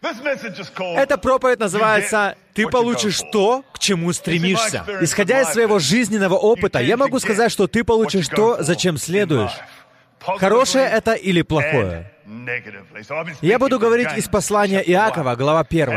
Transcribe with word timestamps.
Эта 0.00 1.18
проповедь 1.18 1.58
называется 1.58 2.36
«Ты 2.54 2.68
получишь 2.68 3.20
то, 3.32 3.64
к 3.72 3.78
чему 3.78 4.12
стремишься». 4.12 4.84
Исходя 5.00 5.42
из 5.42 5.48
своего 5.48 5.78
жизненного 5.78 6.34
опыта, 6.34 6.80
я 6.80 6.96
могу 6.96 7.18
сказать, 7.18 7.50
что 7.50 7.66
ты 7.66 7.84
получишь 7.84 8.28
то, 8.28 8.62
зачем 8.62 8.96
следуешь. 8.96 9.52
Хорошее 10.20 10.86
это 10.86 11.14
или 11.14 11.42
плохое? 11.42 12.12
Я 13.40 13.58
буду 13.58 13.78
говорить 13.78 14.08
из 14.16 14.28
послания 14.28 14.80
Иакова, 14.80 15.34
глава 15.34 15.60
1. 15.60 15.88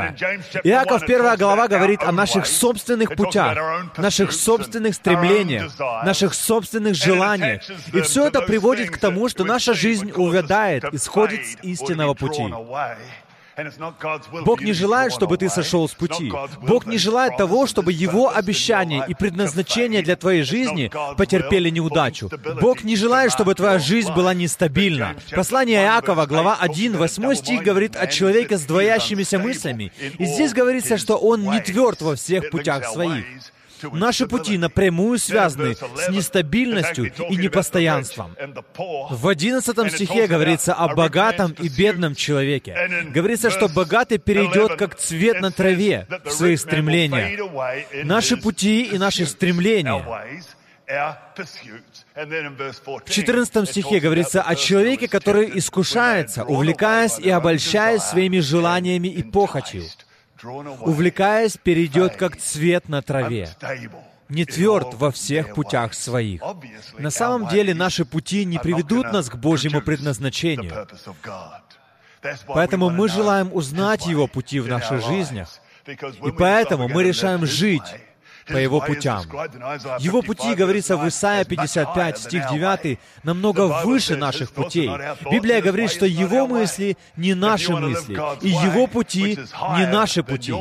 Иаков, 0.63 1.05
первая 1.05 1.35
глава, 1.35 1.67
говорит 1.67 2.01
о 2.03 2.11
наших 2.11 2.45
собственных 2.45 3.15
путях, 3.15 3.57
наших 3.97 4.31
собственных 4.31 4.95
стремлениях, 4.95 5.71
наших 6.05 6.33
собственных 6.33 6.95
желаниях. 6.95 7.61
И 7.93 8.01
все 8.01 8.27
это 8.27 8.41
приводит 8.41 8.91
к 8.91 8.97
тому, 8.97 9.27
что 9.29 9.43
наша 9.43 9.73
жизнь 9.73 10.11
увядает, 10.11 10.85
исходит 10.93 11.45
с 11.45 11.55
истинного 11.63 12.13
пути. 12.13 12.43
Бог 14.45 14.61
не 14.61 14.73
желает, 14.73 15.13
чтобы 15.13 15.37
ты 15.37 15.49
сошел 15.49 15.87
с 15.87 15.93
пути. 15.93 16.31
Бог 16.61 16.85
не 16.85 16.97
желает 16.97 17.37
того, 17.37 17.67
чтобы 17.67 17.91
Его 17.91 18.33
обещания 18.33 19.05
и 19.07 19.13
предназначение 19.13 20.01
для 20.01 20.15
твоей 20.15 20.43
жизни 20.43 20.91
потерпели 21.17 21.69
неудачу. 21.69 22.29
Бог 22.61 22.83
не 22.83 22.95
желает, 22.95 23.31
чтобы 23.31 23.55
твоя 23.55 23.79
жизнь 23.79 24.11
была 24.13 24.33
нестабильна. 24.33 25.15
Послание 25.35 25.83
Иакова, 25.83 26.25
глава 26.25 26.57
1, 26.59 26.97
8 26.97 27.35
стих 27.35 27.63
говорит 27.63 27.95
о 27.95 28.07
человеке 28.07 28.57
с 28.57 28.61
двоящимися 28.63 29.39
мыслями. 29.39 29.91
И 30.17 30.25
здесь 30.25 30.53
говорится, 30.53 30.97
что 30.97 31.17
он 31.17 31.43
не 31.43 31.59
тверд 31.59 32.01
во 32.01 32.15
всех 32.15 32.49
путях 32.49 32.85
своих. 32.85 33.25
Наши 33.91 34.27
пути 34.27 34.57
напрямую 34.57 35.19
связаны 35.19 35.75
с 35.75 36.09
нестабильностью 36.09 37.11
и 37.29 37.35
непостоянством. 37.35 38.35
В 39.09 39.27
одиннадцатом 39.27 39.89
стихе 39.89 40.27
говорится 40.27 40.73
о 40.73 40.93
богатом 40.93 41.55
и 41.59 41.69
бедном 41.69 42.15
человеке. 42.15 42.75
Говорится, 43.13 43.49
что 43.49 43.67
богатый 43.67 44.17
перейдет 44.17 44.75
как 44.75 44.95
цвет 44.95 45.41
на 45.41 45.51
траве 45.51 46.07
в 46.25 46.31
своих 46.31 46.59
стремлениях. 46.59 47.39
Наши 48.03 48.37
пути 48.37 48.83
и 48.83 48.97
наши 48.97 49.25
стремления. 49.25 50.03
в 53.05 53.09
14 53.09 53.69
стихе 53.69 53.99
говорится 53.99 54.41
о 54.41 54.55
человеке, 54.55 55.07
который 55.07 55.57
искушается, 55.57 56.43
увлекаясь 56.43 57.17
и 57.17 57.29
обольщаясь 57.29 58.01
своими 58.01 58.39
желаниями 58.39 59.07
и 59.07 59.23
похотью 59.23 59.83
увлекаясь, 60.43 61.57
перейдет 61.57 62.15
как 62.15 62.37
цвет 62.37 62.89
на 62.89 63.01
траве, 63.01 63.49
не 64.29 64.45
тверд 64.45 64.93
во 64.93 65.11
всех 65.11 65.53
путях 65.53 65.93
своих. 65.93 66.41
На 66.97 67.11
самом 67.11 67.47
деле 67.49 67.73
наши 67.73 68.05
пути 68.05 68.45
не 68.45 68.59
приведут 68.59 69.11
нас 69.11 69.29
к 69.29 69.35
Божьему 69.35 69.81
предназначению. 69.81 70.87
Поэтому 72.47 72.89
мы 72.89 73.09
желаем 73.09 73.49
узнать 73.53 74.05
Его 74.05 74.27
пути 74.27 74.59
в 74.59 74.67
наших 74.67 75.05
жизнях. 75.05 75.49
И 75.87 76.31
поэтому 76.37 76.87
мы 76.87 77.03
решаем 77.03 77.45
жить 77.45 77.81
по 78.47 78.57
Его 78.57 78.81
путям. 78.81 79.23
Его 79.99 80.21
пути, 80.21 80.53
говорится 80.55 80.97
в 80.97 81.07
Исаия 81.07 81.43
55, 81.43 82.17
стих 82.17 82.49
9, 82.51 82.99
намного 83.23 83.83
выше 83.83 84.15
наших 84.15 84.51
путей. 84.51 84.89
Библия 85.31 85.61
говорит, 85.61 85.91
что 85.91 86.05
Его 86.05 86.47
мысли 86.47 86.97
не 87.15 87.33
наши 87.33 87.75
мысли, 87.75 88.13
и 88.41 88.49
Его 88.49 88.87
пути 88.87 89.37
не 89.77 89.87
наши 89.87 90.23
пути. 90.23 90.53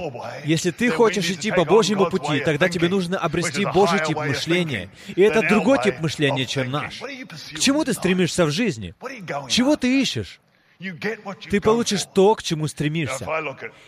Если 0.45 0.71
ты 0.71 0.91
хочешь 0.91 1.31
идти 1.31 1.51
по 1.51 1.65
Божьему 1.65 2.07
пути, 2.07 2.41
тогда 2.41 2.69
тебе 2.69 2.89
нужно 2.89 3.19
обрести 3.19 3.65
Божий 3.65 4.05
тип 4.05 4.17
мышления. 4.19 4.91
И 5.07 5.23
это 5.23 5.43
другой 5.49 5.83
тип 5.83 6.01
мышления, 6.01 6.47
чем 6.47 6.71
наш. 6.71 7.01
К 7.01 7.59
чему 7.59 7.85
ты 7.85 7.93
стремишься 7.93 8.45
в 8.45 8.51
жизни? 8.51 8.95
Чего 9.49 9.77
ты 9.77 10.01
ищешь? 10.01 10.41
Ты 11.51 11.61
получишь 11.61 12.05
то, 12.05 12.35
к 12.35 12.43
чему 12.43 12.67
стремишься. 12.67 13.27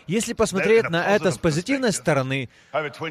Если 0.06 0.34
посмотреть 0.34 0.90
на 0.90 1.04
это 1.06 1.30
с 1.30 1.38
позитивной 1.38 1.92
стороны, 1.92 2.50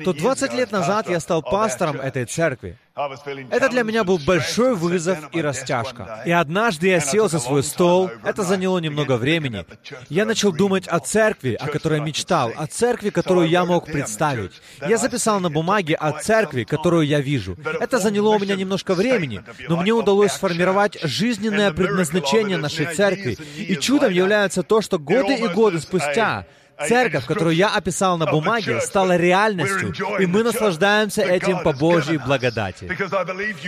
то 0.03 0.13
20 0.13 0.53
лет 0.53 0.71
назад 0.71 1.09
я 1.09 1.19
стал 1.19 1.41
пастором 1.41 1.99
этой 1.99 2.25
церкви. 2.25 2.77
Это 2.93 3.69
для 3.69 3.83
меня 3.83 4.03
был 4.03 4.19
большой 4.19 4.75
вызов 4.75 5.17
и 5.31 5.41
растяжка. 5.41 6.23
И 6.25 6.31
однажды 6.31 6.87
я 6.87 6.99
сел 6.99 7.29
за 7.29 7.39
свой 7.39 7.63
стол, 7.63 8.09
это 8.23 8.43
заняло 8.43 8.79
немного 8.79 9.15
времени. 9.15 9.65
Я 10.09 10.25
начал 10.25 10.51
думать 10.51 10.87
о 10.87 10.99
церкви, 10.99 11.53
о 11.53 11.67
которой 11.67 12.01
мечтал, 12.01 12.51
о 12.55 12.67
церкви, 12.67 13.09
которую 13.09 13.47
я 13.47 13.65
мог 13.65 13.85
представить. 13.85 14.51
Я 14.85 14.97
записал 14.97 15.39
на 15.39 15.49
бумаге 15.49 15.95
о 15.95 16.11
церкви, 16.19 16.63
которую 16.65 17.07
я 17.07 17.21
вижу. 17.21 17.57
Это 17.79 17.99
заняло 17.99 18.35
у 18.35 18.39
меня 18.39 18.55
немножко 18.55 18.93
времени, 18.93 19.41
но 19.69 19.77
мне 19.77 19.93
удалось 19.93 20.33
сформировать 20.33 20.97
жизненное 21.01 21.71
предназначение 21.71 22.57
нашей 22.57 22.93
церкви. 22.93 23.37
И 23.55 23.77
чудом 23.77 24.11
является 24.11 24.63
то, 24.63 24.81
что 24.81 24.99
годы 24.99 25.35
и 25.35 25.47
годы 25.47 25.79
спустя 25.79 26.45
Церковь, 26.87 27.25
которую 27.25 27.55
я 27.55 27.69
описал 27.69 28.17
на 28.17 28.25
бумаге, 28.25 28.81
стала 28.81 29.15
реальностью, 29.17 29.93
и 30.19 30.25
мы 30.25 30.43
наслаждаемся 30.43 31.21
этим 31.21 31.63
по 31.63 31.73
Божьей 31.73 32.17
благодати. 32.17 32.91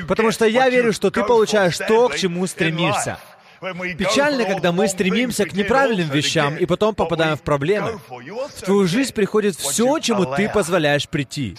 Потому 0.07 0.31
что 0.31 0.45
я 0.45 0.69
верю, 0.69 0.93
что 0.93 1.11
ты 1.11 1.23
получаешь 1.23 1.77
то, 1.77 2.09
к 2.09 2.15
чему 2.15 2.47
стремишься. 2.47 3.17
Печально, 3.97 4.43
когда 4.43 4.71
мы 4.73 4.87
стремимся 4.89 5.45
к 5.45 5.53
неправильным 5.53 6.09
вещам 6.09 6.57
и 6.57 6.65
потом 6.65 6.93
попадаем 6.95 7.37
в 7.37 7.41
проблемы. 7.43 7.99
В 8.09 8.61
твою 8.61 8.87
жизнь 8.87 9.13
приходит 9.13 9.55
все, 9.55 9.99
чему 9.99 10.25
ты 10.25 10.49
позволяешь 10.49 11.07
прийти. 11.07 11.55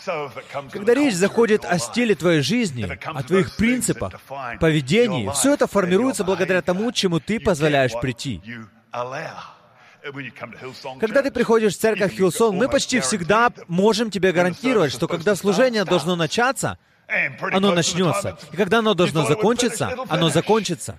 Когда 0.71 0.95
речь 0.95 1.15
заходит 1.15 1.65
о 1.65 1.79
стиле 1.79 2.15
твоей 2.15 2.43
жизни, 2.43 2.87
о 3.05 3.23
твоих 3.23 3.57
принципах, 3.57 4.21
поведении, 4.61 5.31
все 5.33 5.55
это 5.55 5.67
формируется 5.67 6.25
благодаря 6.25 6.61
тому, 6.61 6.93
чему 6.93 7.21
ты 7.21 7.41
позволяешь 7.41 7.93
прийти. 8.01 8.43
Когда 11.01 11.23
ты 11.23 11.31
приходишь 11.31 11.75
в 11.75 11.81
церковь 11.81 12.15
Хилсон, 12.15 12.57
мы 12.57 12.69
почти 12.69 13.01
всегда 13.01 13.51
можем 13.69 14.11
тебе 14.11 14.33
гарантировать, 14.33 14.93
что 14.93 15.09
когда 15.09 15.35
служение 15.35 15.85
должно 15.85 16.15
начаться, 16.15 16.79
оно 17.41 17.73
начнется. 17.73 18.39
И 18.53 18.57
когда 18.57 18.79
оно 18.81 18.95
должно 18.95 19.27
закончиться, 19.27 19.95
оно 20.09 20.29
закончится. 20.29 20.99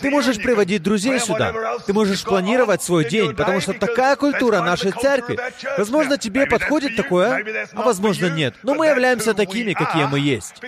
Ты 0.00 0.10
можешь 0.10 0.36
приводить 0.36 0.82
друзей 0.82 1.18
сюда. 1.20 1.78
Ты 1.86 1.92
можешь 1.92 2.22
планировать 2.24 2.82
свой 2.82 3.08
день, 3.08 3.34
потому 3.34 3.60
что 3.60 3.72
такая 3.72 4.16
культура 4.16 4.60
нашей 4.60 4.92
церкви. 4.92 5.38
Возможно, 5.78 6.18
тебе 6.18 6.46
подходит 6.46 6.96
такое, 6.96 7.44
а 7.72 7.82
возможно, 7.82 8.26
нет. 8.26 8.54
Но 8.62 8.74
мы 8.74 8.86
являемся 8.86 9.34
такими, 9.34 9.72
какие 9.72 10.04
мы 10.06 10.18
есть. 10.18 10.60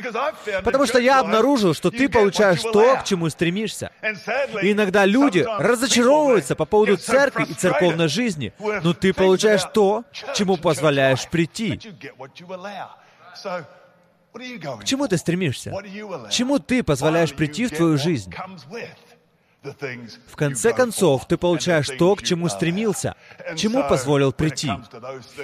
Потому 0.64 0.86
что 0.86 0.98
я 0.98 1.20
обнаружил, 1.20 1.75
что 1.75 1.91
ты 1.91 2.09
получаешь 2.09 2.62
то, 2.62 2.97
к 2.97 3.04
чему 3.04 3.28
стремишься. 3.28 3.91
И 4.62 4.72
иногда 4.72 5.04
люди 5.04 5.44
разочаровываются 5.59 6.54
по 6.54 6.65
поводу 6.65 6.97
церкви 6.97 7.44
и 7.44 7.54
церковной 7.54 8.09
жизни, 8.09 8.53
но 8.59 8.94
ты 8.94 9.12
получаешь 9.12 9.65
то, 9.75 10.04
к 10.12 10.34
чему 10.34 10.56
позволяешь 10.56 11.28
прийти. 11.28 11.80
К 14.81 14.84
чему 14.84 15.09
ты 15.09 15.16
стремишься? 15.16 15.72
Чему 16.31 16.59
ты 16.59 16.82
позволяешь 16.82 17.34
прийти 17.34 17.66
в 17.66 17.71
твою 17.71 17.99
жизнь? 17.99 18.32
В 19.62 20.36
конце 20.36 20.72
концов, 20.72 21.26
ты 21.26 21.36
получаешь 21.36 21.88
то, 21.98 22.14
к 22.14 22.22
чему 22.22 22.48
стремился, 22.48 23.16
чему 23.56 23.82
позволил 23.88 24.32
прийти. 24.32 24.70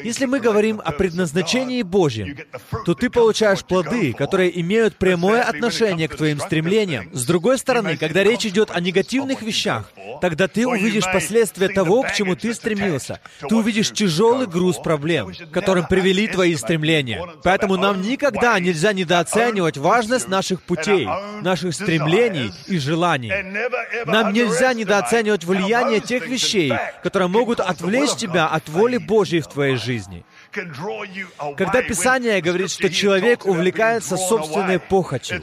Если 0.05 0.27
мы 0.27 0.39
говорим 0.39 0.81
о 0.85 0.93
предназначении 0.93 1.83
Божьем, 1.83 2.39
то 2.87 2.95
ты 2.95 3.11
получаешь 3.11 3.65
плоды, 3.65 4.13
которые 4.13 4.61
имеют 4.61 4.97
прямое 4.97 5.43
отношение 5.43 6.09
к 6.09 6.17
твоим 6.17 6.39
стремлениям. 6.39 7.11
С 7.13 7.27
другой 7.27 7.59
стороны, 7.59 7.97
когда 7.97 8.23
речь 8.23 8.47
идет 8.47 8.71
о 8.71 8.81
негативных 8.81 9.43
вещах, 9.43 9.91
тогда 10.21 10.47
ты 10.47 10.67
увидишь 10.67 11.05
последствия 11.05 11.69
того, 11.69 12.03
к 12.03 12.13
чему 12.13 12.37
ты 12.37 12.55
стремился. 12.55 13.21
Ты 13.41 13.55
увидишь 13.57 13.91
тяжелый 13.91 14.47
груз 14.47 14.77
проблем, 14.77 15.33
которым 15.51 15.87
привели 15.87 16.29
твои 16.29 16.55
стремления. 16.55 17.21
Поэтому 17.43 17.77
нам 17.77 18.01
никогда 18.01 18.61
нельзя 18.61 18.93
недооценивать 18.93 19.77
важность 19.77 20.29
наших 20.29 20.63
путей, 20.63 21.09
наших 21.43 21.75
стремлений 21.75 22.53
и 22.69 22.79
желаний. 22.79 23.33
Нам 24.07 24.33
нельзя 24.33 24.73
недооценивать 24.75 25.45
влияние 25.45 26.01
тех 26.01 26.27
вещей, 26.27 26.73
которые 27.03 27.29
могут 27.29 27.61
отвлечь 27.61 28.15
тебя 28.15 28.47
от 28.47 28.69
воли 28.69 28.99
Божьей 28.99 29.41
в 29.41 29.49
твоей 29.49 29.77
жизни. 29.77 30.25
Когда 31.57 31.83
Писание 31.83 32.41
говорит, 32.41 32.71
что 32.71 32.89
человек 32.91 33.45
увлекается 33.47 34.17
собственной 34.17 34.79
похотью, 34.79 35.43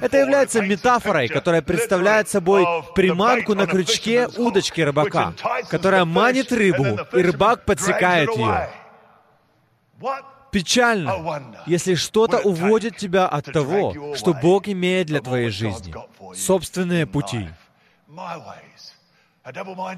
это 0.00 0.18
является 0.18 0.60
метафорой, 0.62 1.28
которая 1.28 1.62
представляет 1.62 2.28
собой 2.28 2.66
приманку 2.94 3.54
на 3.54 3.66
крючке 3.66 4.28
удочки 4.36 4.80
рыбака, 4.80 5.34
которая 5.68 6.04
манит 6.04 6.52
рыбу, 6.52 6.98
и 7.12 7.22
рыбак 7.22 7.64
подсекает 7.64 8.30
ее. 8.36 8.68
Печально, 10.50 11.54
если 11.64 11.94
что-то 11.94 12.38
уводит 12.38 12.96
тебя 12.98 13.26
от 13.26 13.46
того, 13.46 14.14
что 14.14 14.34
Бог 14.34 14.68
имеет 14.68 15.06
для 15.06 15.20
твоей 15.20 15.48
жизни, 15.48 15.94
собственные 16.34 17.06
пути. 17.06 17.48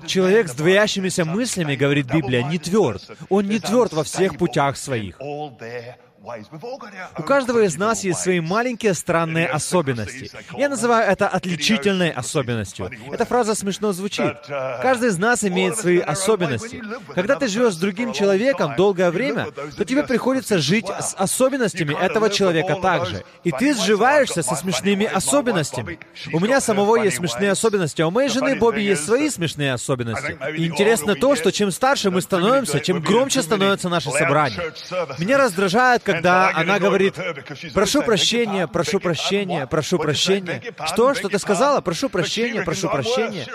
Человек 0.07 0.49
с 0.49 0.55
двоящимися 0.55 1.25
мыслями, 1.25 1.75
говорит 1.75 2.07
Библия, 2.07 2.43
не 2.45 2.59
тверд. 2.59 3.03
Он 3.29 3.47
не 3.47 3.59
тверд 3.59 3.93
во 3.93 4.05
всех 4.05 4.39
путях 4.39 4.77
своих. 4.77 5.21
У 7.19 7.23
каждого 7.23 7.65
из 7.65 7.77
нас 7.77 8.03
есть 8.03 8.21
свои 8.21 8.41
маленькие 8.41 8.95
странные 8.95 9.47
особенности. 9.47 10.31
Я 10.57 10.69
называю 10.69 11.07
это 11.11 11.29
отличительной 11.29 12.11
особенностью. 12.11 12.91
Эта 13.13 13.27
фраза 13.27 13.55
смешно 13.55 13.93
звучит. 13.93 14.35
Каждый 14.49 15.11
из 15.11 15.19
нас 15.19 15.45
имеет 15.45 15.77
свои 15.77 15.99
особенности. 15.99 16.83
Когда 17.15 17.37
ты 17.37 17.49
живешь 17.49 17.75
с 17.75 17.77
другим 17.77 18.13
человеком 18.13 18.75
долгое 18.77 19.11
время, 19.11 19.49
то 19.77 19.85
тебе 19.85 20.03
приходится 20.03 20.59
жить 20.59 20.87
с 20.87 21.15
особенностями 21.15 21.95
этого 21.95 22.31
человека 22.31 22.77
также. 22.77 23.25
И 23.43 23.51
ты 23.51 23.75
сживаешься 23.75 24.43
со 24.43 24.55
смешными 24.55 25.05
особенностями. 25.05 25.99
У 26.33 26.41
меня 26.41 26.61
самого 26.61 26.97
есть 26.97 27.19
смешные 27.19 27.51
особенности, 27.51 28.01
а 28.01 28.07
у 28.07 28.11
моей 28.11 28.29
жены 28.31 28.57
Бобби 28.57 28.81
есть 28.81 29.05
свои 29.05 29.29
смешные 29.29 29.75
особенности. 29.75 30.39
И 30.57 30.67
интересно 30.67 31.17
то, 31.17 31.37
что 31.37 31.53
чем 31.53 31.71
старше 31.71 32.11
мы 32.11 32.23
становимся, 32.23 32.81
тем 32.81 33.01
громче 33.01 33.43
становятся 33.43 33.89
наши 33.89 34.11
собрания. 34.11 34.73
Меня 35.19 35.39
раздражает, 35.39 36.03
когда 36.17 36.51
она 36.55 36.79
говорит, 36.79 37.15
прошу 37.75 38.03
прощения, 38.03 38.67
прошу 38.67 39.01
прощения, 39.01 39.67
прошу 39.67 39.99
прощения. 39.99 40.63
Что? 40.87 41.15
Что 41.15 41.29
ты 41.29 41.39
сказала? 41.39 41.81
Прошу 41.81 42.09
прощения, 42.09 42.63
прошу 42.63 42.89
прощения. 42.89 43.47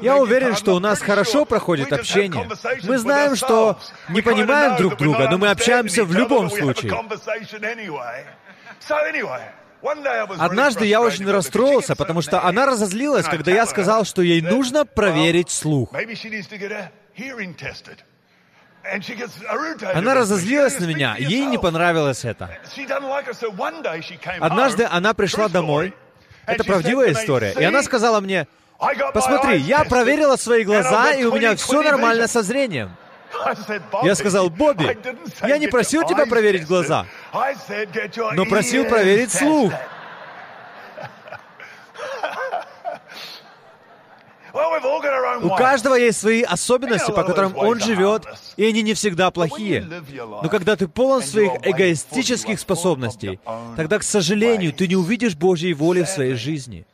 Я 0.00 0.16
уверен, 0.16 0.56
что 0.56 0.74
у 0.74 0.78
нас 0.78 1.00
хорошо 1.00 1.44
проходит 1.44 1.92
общение. 1.92 2.48
Мы 2.84 2.98
знаем, 2.98 3.36
что 3.36 3.78
не 4.08 4.22
понимаем 4.22 4.76
друг 4.76 4.96
друга, 4.96 5.28
но 5.30 5.38
мы 5.38 5.48
общаемся 5.48 6.04
в 6.04 6.12
любом 6.12 6.50
случае. 6.50 6.92
Однажды 10.38 10.86
я 10.86 11.00
очень 11.00 11.28
расстроился, 11.28 11.96
потому 11.96 12.22
что 12.22 12.44
она 12.44 12.66
разозлилась, 12.66 13.26
когда 13.26 13.50
я 13.50 13.66
сказал, 13.66 14.04
что 14.04 14.22
ей 14.22 14.40
нужно 14.40 14.84
проверить 14.84 15.50
слух. 15.50 15.90
Она 19.94 20.14
разозлилась 20.14 20.78
на 20.78 20.84
меня, 20.84 21.16
ей 21.18 21.46
не 21.46 21.58
понравилось 21.58 22.24
это. 22.24 22.50
Однажды 24.40 24.88
она 24.90 25.14
пришла 25.14 25.48
домой, 25.48 25.94
это 26.46 26.64
правдивая 26.64 27.12
история, 27.12 27.52
и 27.52 27.64
она 27.64 27.82
сказала 27.82 28.20
мне, 28.20 28.46
«Посмотри, 29.14 29.58
я 29.58 29.84
проверила 29.84 30.36
свои 30.36 30.64
глаза, 30.64 31.12
и 31.12 31.24
у 31.24 31.34
меня 31.34 31.54
все 31.56 31.82
нормально 31.82 32.26
со 32.26 32.42
зрением». 32.42 32.96
Я 34.02 34.14
сказал, 34.14 34.50
Бобби, 34.50 34.98
я 35.46 35.56
не 35.56 35.66
просил 35.66 36.06
тебя 36.06 36.26
проверить 36.26 36.66
глаза, 36.66 37.06
но 38.32 38.44
просил 38.44 38.84
проверить 38.84 39.32
слух. 39.32 39.72
У 45.42 45.48
каждого 45.56 45.94
есть 45.94 46.20
свои 46.20 46.42
особенности, 46.42 47.10
по 47.10 47.24
которым 47.24 47.56
он 47.56 47.80
живет, 47.80 48.26
и 48.56 48.64
они 48.64 48.82
не 48.82 48.94
всегда 48.94 49.30
плохие. 49.30 49.86
Но 50.42 50.48
когда 50.48 50.76
ты 50.76 50.88
полон 50.88 51.22
своих 51.22 51.52
эгоистических 51.66 52.60
способностей, 52.60 53.40
тогда, 53.76 53.98
к 53.98 54.02
сожалению, 54.02 54.72
ты 54.72 54.88
не 54.88 54.96
увидишь 54.96 55.36
Божьей 55.36 55.74
воли 55.74 56.02
в 56.02 56.08
своей 56.08 56.34
жизни. 56.34 56.86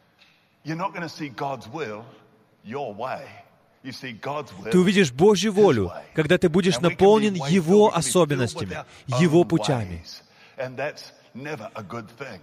Ты 4.70 4.78
увидишь 4.78 5.12
Божью 5.12 5.52
волю, 5.52 5.92
когда 6.14 6.38
ты 6.38 6.48
будешь 6.48 6.78
наполнен 6.80 7.34
Его 7.34 7.94
особенностями, 7.94 8.84
Его 9.06 9.44
путями. 9.44 10.04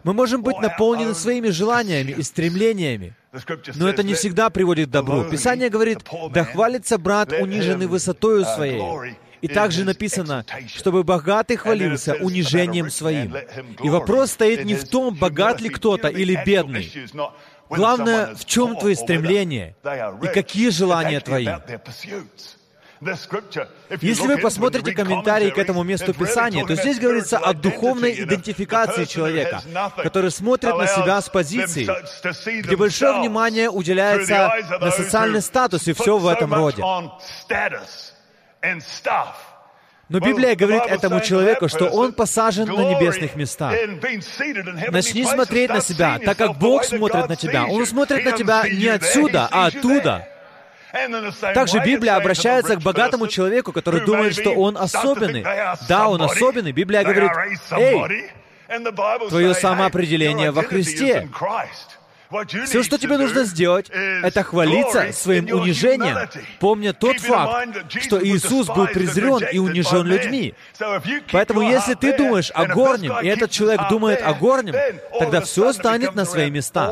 Мы 0.04 0.14
можем 0.14 0.42
быть 0.42 0.60
наполнены 0.60 1.14
своими 1.14 1.50
желаниями 1.50 2.12
и 2.12 2.24
стремлениями, 2.24 3.14
но 3.76 3.90
это 3.90 4.04
не 4.04 4.14
всегда 4.14 4.50
приводит 4.50 4.90
к 4.90 4.92
добру. 4.92 5.26
Писание 5.26 5.70
говорит, 5.70 6.00
«Да 6.32 6.44
хвалится 6.44 6.98
брат, 6.98 7.32
униженный 7.32 7.88
высотою 7.88 8.46
своей». 8.46 8.82
И 9.42 9.48
также 9.48 9.84
написано, 9.84 10.46
чтобы 10.68 11.04
богатый 11.04 11.56
хвалился 11.56 12.16
унижением 12.16 12.90
своим. 12.90 13.36
И 13.84 13.90
вопрос 13.90 14.32
стоит 14.32 14.66
не 14.66 14.76
в 14.76 14.88
том, 14.88 15.14
богат 15.14 15.62
ли 15.62 15.70
кто-то 15.70 16.08
или 16.08 16.42
бедный. 16.46 16.92
Главное, 17.70 18.36
в 18.36 18.46
чем 18.46 18.76
твои 18.78 18.96
стремления 18.96 19.76
и 20.24 20.28
какие 20.28 20.70
желания 20.70 21.20
твои. 21.20 21.48
Если 24.02 24.28
вы 24.28 24.38
посмотрите 24.38 24.94
комментарии 24.94 25.50
к 25.50 25.58
этому 25.58 25.84
месту 25.84 26.14
Писания, 26.14 26.66
то 26.66 26.76
здесь 26.76 27.00
говорится 27.00 27.38
о 27.38 27.54
духовной 27.54 28.24
идентификации 28.24 29.06
человека, 29.06 29.62
который 29.98 30.32
смотрит 30.32 30.76
на 30.76 30.88
себя 30.88 31.22
с 31.22 31.30
позиции, 31.30 31.90
где 32.62 32.76
большое 32.76 33.20
внимание 33.20 33.70
уделяется 33.70 34.52
на 34.80 34.92
социальный 34.92 35.42
статус 35.42 35.88
и 35.88 35.94
все 35.94 36.18
в 36.18 36.28
этом 36.28 36.54
роде. 36.54 36.84
Но 40.08 40.20
Библия 40.20 40.56
говорит 40.56 40.84
этому 40.84 41.20
человеку, 41.20 41.68
что 41.68 41.88
он 41.88 42.14
посажен 42.14 42.68
на 42.68 42.82
небесных 42.82 43.36
местах. 43.36 43.74
Начни 44.92 45.26
смотреть 45.26 45.70
на 45.70 45.82
себя, 45.82 46.20
так 46.24 46.38
как 46.38 46.58
Бог 46.58 46.84
смотрит 46.84 47.28
на 47.28 47.36
тебя. 47.36 47.66
Он 47.66 47.86
смотрит 47.86 48.24
на 48.24 48.32
тебя 48.34 48.64
не 48.70 48.88
отсюда, 48.88 49.48
а 49.52 49.68
оттуда. 49.68 50.28
Также 51.54 51.80
Библия 51.80 52.16
обращается 52.16 52.76
к 52.76 52.82
богатому 52.82 53.28
человеку, 53.28 53.72
который 53.72 54.02
думает, 54.06 54.34
что 54.34 54.52
он 54.52 54.78
особенный. 54.78 55.44
Да, 55.88 56.08
он 56.08 56.22
особенный. 56.22 56.72
Библия 56.72 57.04
говорит, 57.04 57.32
«Эй, 57.72 58.32
твое 59.30 59.54
самоопределение 59.54 60.52
во 60.52 60.64
Христе». 60.64 61.30
Все, 62.66 62.84
что 62.84 62.98
тебе 62.98 63.18
нужно 63.18 63.44
сделать, 63.44 63.90
это 63.90 64.44
хвалиться 64.44 65.12
своим 65.14 65.46
унижением, 65.46 66.18
помня 66.60 66.94
тот 66.94 67.20
факт, 67.20 67.70
что 68.02 68.24
Иисус 68.26 68.68
был 68.68 68.88
презрен 68.88 69.46
и 69.52 69.58
унижен 69.60 70.06
людьми. 70.06 70.54
Поэтому, 71.32 71.62
если 71.62 71.94
ты 71.94 72.18
думаешь 72.18 72.52
о 72.54 72.66
горнем, 72.66 73.14
и 73.22 73.28
этот 73.28 73.52
человек 73.52 73.82
думает 73.90 74.22
о 74.22 74.34
горнем, 74.34 74.76
тогда 75.20 75.42
все 75.42 75.74
станет 75.74 76.16
на 76.16 76.26
свои 76.26 76.50
места. 76.50 76.92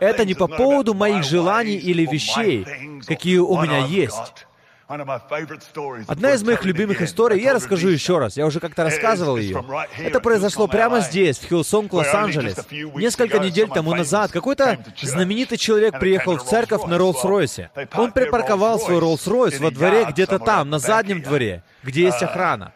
Это 0.00 0.24
не 0.24 0.34
по 0.34 0.46
поводу 0.46 0.94
моих 0.94 1.24
желаний 1.24 1.76
или 1.76 2.06
вещей, 2.06 2.66
какие 3.06 3.38
у 3.38 3.60
меня 3.60 3.78
есть. 3.86 4.46
Одна 4.88 6.34
из 6.34 6.44
моих 6.44 6.64
любимых 6.64 7.02
историй, 7.02 7.42
я 7.42 7.54
расскажу 7.54 7.88
еще 7.88 8.18
раз, 8.18 8.36
я 8.36 8.46
уже 8.46 8.60
как-то 8.60 8.84
рассказывал 8.84 9.36
ее. 9.36 9.64
Это 9.98 10.20
произошло 10.20 10.68
прямо 10.68 11.00
здесь, 11.00 11.38
в 11.38 11.48
Hillsong, 11.48 11.92
Лос-Анджелес. 11.92 12.58
Несколько 12.70 13.40
недель 13.40 13.68
тому 13.68 13.94
назад 13.94 14.30
какой-то 14.30 14.78
знаменитый 15.00 15.58
человек 15.58 15.98
приехал 15.98 16.36
в 16.36 16.44
церковь 16.44 16.84
на 16.84 16.94
Роллс-Ройсе. 16.94 17.70
Он 17.94 18.12
припарковал 18.12 18.78
свой 18.78 18.98
Роллс-Ройс 18.98 19.58
во 19.60 19.72
дворе 19.72 20.06
где-то 20.08 20.38
там, 20.38 20.70
на 20.70 20.78
заднем 20.78 21.20
дворе, 21.20 21.64
где 21.82 22.04
есть 22.04 22.22
охрана. 22.22 22.72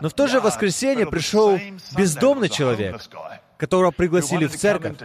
Но 0.00 0.08
в 0.08 0.14
то 0.14 0.26
же 0.26 0.40
воскресенье 0.40 1.06
пришел 1.06 1.58
бездомный 1.96 2.48
человек, 2.48 3.00
которого 3.62 3.92
пригласили 3.92 4.46
в 4.46 4.56
церковь. 4.56 4.96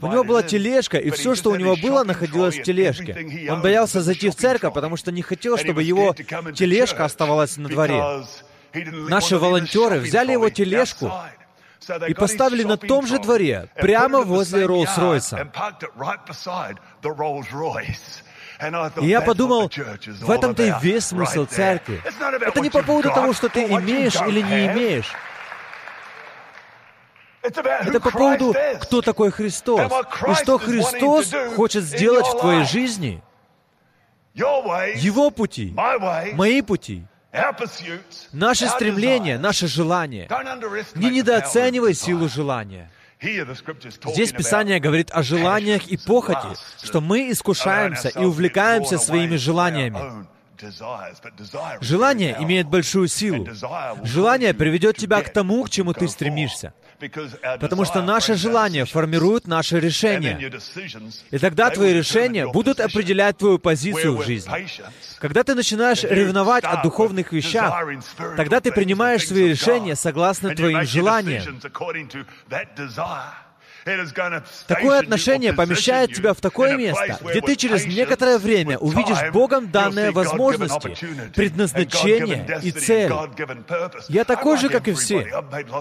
У 0.00 0.06
него 0.06 0.24
была 0.24 0.42
тележка, 0.42 0.96
и 0.96 1.10
все, 1.10 1.34
что 1.34 1.50
у 1.50 1.56
него 1.56 1.76
было, 1.76 2.04
находилось 2.04 2.56
в 2.56 2.62
тележке. 2.62 3.14
Он 3.50 3.60
боялся 3.60 4.00
зайти 4.00 4.30
в 4.30 4.34
церковь, 4.34 4.72
потому 4.72 4.96
что 4.96 5.12
не 5.12 5.20
хотел, 5.20 5.58
чтобы 5.58 5.82
его 5.82 6.14
тележка 6.54 7.04
оставалась 7.04 7.58
на 7.58 7.68
дворе. 7.68 8.24
Наши 9.10 9.36
волонтеры 9.36 9.98
взяли 9.98 10.32
его 10.32 10.48
тележку 10.48 11.12
и 12.08 12.14
поставили 12.14 12.62
на 12.64 12.78
том 12.78 13.06
же 13.06 13.18
дворе, 13.18 13.68
прямо 13.74 14.22
возле 14.22 14.64
Роллс-Ройса. 14.64 15.50
И 19.02 19.06
я 19.06 19.20
подумал, 19.20 19.70
в 20.22 20.30
этом-то 20.30 20.62
и 20.62 20.72
весь 20.80 21.04
смысл 21.04 21.44
церкви. 21.44 22.02
Это 22.40 22.60
не 22.60 22.70
по 22.70 22.82
поводу 22.82 23.10
того, 23.10 23.34
что 23.34 23.50
ты 23.50 23.64
имеешь 23.64 24.16
или 24.28 24.40
не 24.40 24.66
имеешь. 24.68 25.12
Это 27.42 28.00
по 28.00 28.10
поводу, 28.10 28.54
кто 28.80 29.02
такой 29.02 29.30
Христос, 29.30 29.90
и 30.28 30.34
что 30.34 30.58
Христос 30.58 31.32
хочет 31.56 31.84
сделать 31.84 32.26
в 32.26 32.38
твоей 32.40 32.64
жизни. 32.64 33.22
Его 34.34 35.30
пути, 35.30 35.74
мои 36.34 36.62
пути, 36.62 37.04
наши 38.32 38.66
стремления, 38.68 39.38
наши 39.38 39.66
желания. 39.66 40.28
Не 40.94 41.10
недооценивай 41.10 41.94
силу 41.94 42.28
желания. 42.28 42.90
Здесь 43.20 44.32
Писание 44.32 44.80
говорит 44.80 45.10
о 45.12 45.22
желаниях 45.22 45.88
и 45.88 45.96
похоти, 45.98 46.56
что 46.82 47.00
мы 47.00 47.30
искушаемся 47.30 48.08
и 48.08 48.24
увлекаемся 48.24 48.98
своими 48.98 49.36
желаниями. 49.36 50.26
Желание 51.80 52.36
имеет 52.40 52.66
большую 52.68 53.08
силу. 53.08 53.48
Желание 54.04 54.54
приведет 54.54 54.96
тебя 54.96 55.22
к 55.22 55.32
тому, 55.32 55.64
к 55.64 55.70
чему 55.70 55.92
ты 55.92 56.08
стремишься. 56.08 56.72
Потому 57.60 57.84
что 57.84 58.02
наше 58.02 58.34
желание 58.34 58.84
формирует 58.84 59.46
наше 59.46 59.80
решение. 59.80 60.52
И 61.30 61.38
тогда 61.38 61.70
твои 61.70 61.94
решения 61.94 62.46
будут 62.46 62.80
определять 62.80 63.38
твою 63.38 63.58
позицию 63.58 64.16
в 64.16 64.24
жизни. 64.24 64.52
Когда 65.18 65.42
ты 65.42 65.54
начинаешь 65.54 66.02
ревновать 66.04 66.64
о 66.64 66.82
духовных 66.82 67.32
вещах, 67.32 67.74
тогда 68.36 68.60
ты 68.60 68.72
принимаешь 68.72 69.26
свои 69.26 69.48
решения 69.48 69.96
согласно 69.96 70.54
твоим 70.54 70.84
желаниям. 70.84 71.60
Такое 74.66 75.00
отношение 75.00 75.52
помещает 75.52 76.14
тебя 76.14 76.34
в 76.34 76.40
такое 76.40 76.76
место, 76.76 77.18
где 77.22 77.40
ты 77.40 77.56
через 77.56 77.86
некоторое 77.86 78.38
время 78.38 78.78
увидишь 78.78 79.30
Богом 79.32 79.70
данные 79.70 80.10
возможности, 80.10 80.96
предназначение 81.34 82.60
и 82.62 82.70
цель. 82.70 83.12
Я 84.08 84.24
такой 84.24 84.58
же, 84.58 84.68
как 84.68 84.88
и 84.88 84.92
все. 84.92 85.26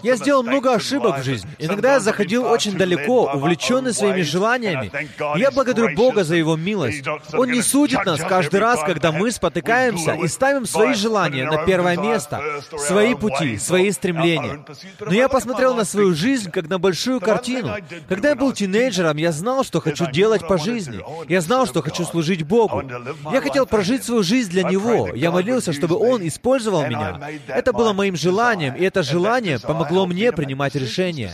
Я 0.04 0.16
сделал 0.16 0.44
много 0.44 0.74
ошибок 0.74 1.20
в 1.20 1.24
жизни. 1.24 1.50
Иногда 1.60 1.94
я 1.94 2.00
заходил 2.00 2.46
очень 2.46 2.78
далеко, 2.78 3.32
увлеченный 3.34 3.94
своими 3.94 4.22
желаниями. 4.22 4.92
И 5.36 5.40
я 5.40 5.52
благодарю 5.52 5.96
Бога 5.96 6.24
за 6.24 6.36
Его 6.36 6.56
милость. 6.56 7.06
Он 7.34 7.52
не 7.52 7.62
судит 7.62 8.06
нас 8.06 8.20
каждый 8.22 8.60
раз, 8.60 8.82
когда 8.84 9.12
мы 9.12 9.32
спотыкаемся 9.32 10.14
и 10.14 10.28
ставим 10.28 10.66
свои 10.66 10.94
желания 10.94 11.46
на 11.46 11.66
первое 11.66 11.98
место, 11.98 12.62
свои 12.78 13.16
пути, 13.16 13.58
свои 13.58 13.92
стремления. 13.92 14.64
Но 15.00 15.14
я 15.14 15.28
посмотрел 15.28 15.76
на 15.76 15.86
свою 15.86 16.14
жизнь 16.14 16.52
как 16.52 16.70
на 16.70 16.80
большую 16.80 17.20
картину. 17.20 17.76
Когда 18.08 18.30
я 18.30 18.36
был 18.36 18.54
тинейджером, 18.54 19.18
я 19.18 19.32
знал, 19.32 19.64
что 19.64 19.82
хочу 19.82 20.10
делать 20.12 20.48
по 20.48 20.58
жизни. 20.58 21.00
Я 21.28 21.42
знал, 21.42 21.66
что 21.66 21.82
хочу 21.82 22.06
служить 22.06 22.44
Богу. 22.44 22.84
Я 23.32 23.42
хотел 23.42 23.66
прожить 23.66 24.04
свою 24.04 24.24
жизнь 24.24 24.52
для 24.52 24.64
Него. 24.64 25.10
Я 25.14 25.32
молился, 25.32 25.74
чтобы 25.74 25.96
Он 25.96 26.26
использовал 26.28 26.86
меня. 26.86 27.20
Это 27.48 27.74
было 27.74 27.94
моим 27.94 28.16
желанием, 28.16 28.76
и 28.76 28.84
это 28.84 29.04
желание 29.04 29.60
помогло 29.60 30.06
мне 30.06 30.32
принимать 30.32 30.76
решения. 30.76 31.34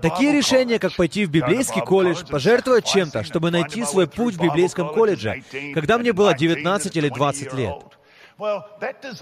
Такие 0.00 0.32
решения, 0.32 0.78
как 0.78 0.94
пойти 0.94 1.26
в 1.26 1.30
библейский 1.30 1.80
колледж, 1.80 2.24
пожертвовать 2.28 2.86
чем-то, 2.86 3.24
чтобы 3.24 3.50
найти 3.50 3.84
свой 3.84 4.06
путь 4.06 4.36
в 4.36 4.42
библейском 4.42 4.92
колледже, 4.92 5.42
когда 5.74 5.98
мне 5.98 6.12
было 6.12 6.34
19 6.34 6.96
или 6.96 7.08
20 7.08 7.52
лет. 7.54 7.95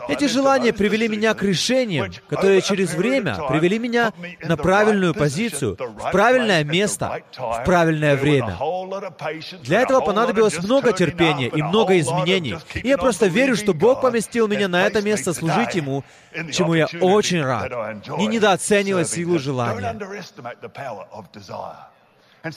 Эти 0.09 0.26
желания 0.26 0.73
привели 0.73 1.06
меня 1.06 1.35
к 1.35 1.42
решениям, 1.44 2.11
которые 2.28 2.61
через 2.62 2.94
время 2.94 3.37
привели 3.49 3.78
меня 3.78 4.12
на 4.42 4.56
правильную 4.56 5.14
позицию, 5.14 5.76
в 5.78 6.11
правильное 6.11 6.64
место, 6.64 7.23
в 7.37 7.62
правильное 7.64 8.16
время. 8.16 8.59
Для 9.62 9.83
этого 9.83 10.00
понадобилось 10.00 10.59
много 10.59 10.92
терпения 10.92 11.47
и 11.47 11.62
много 11.62 11.99
изменений. 12.00 12.56
И 12.75 12.88
я 12.88 12.99
просто 12.99 13.26
верю, 13.26 13.54
что 13.54 13.73
Бог 13.73 14.00
поместил 14.00 14.49
меня 14.49 14.66
на 14.66 14.85
это 14.85 15.00
место 15.00 15.33
служить 15.33 15.75
Ему, 15.75 16.02
чему 16.52 16.75
я 16.75 16.87
очень 17.00 17.42
рад. 17.42 17.71
Не 18.18 18.26
недооценивать 18.26 19.09
силу 19.09 19.38
желания. 19.38 19.97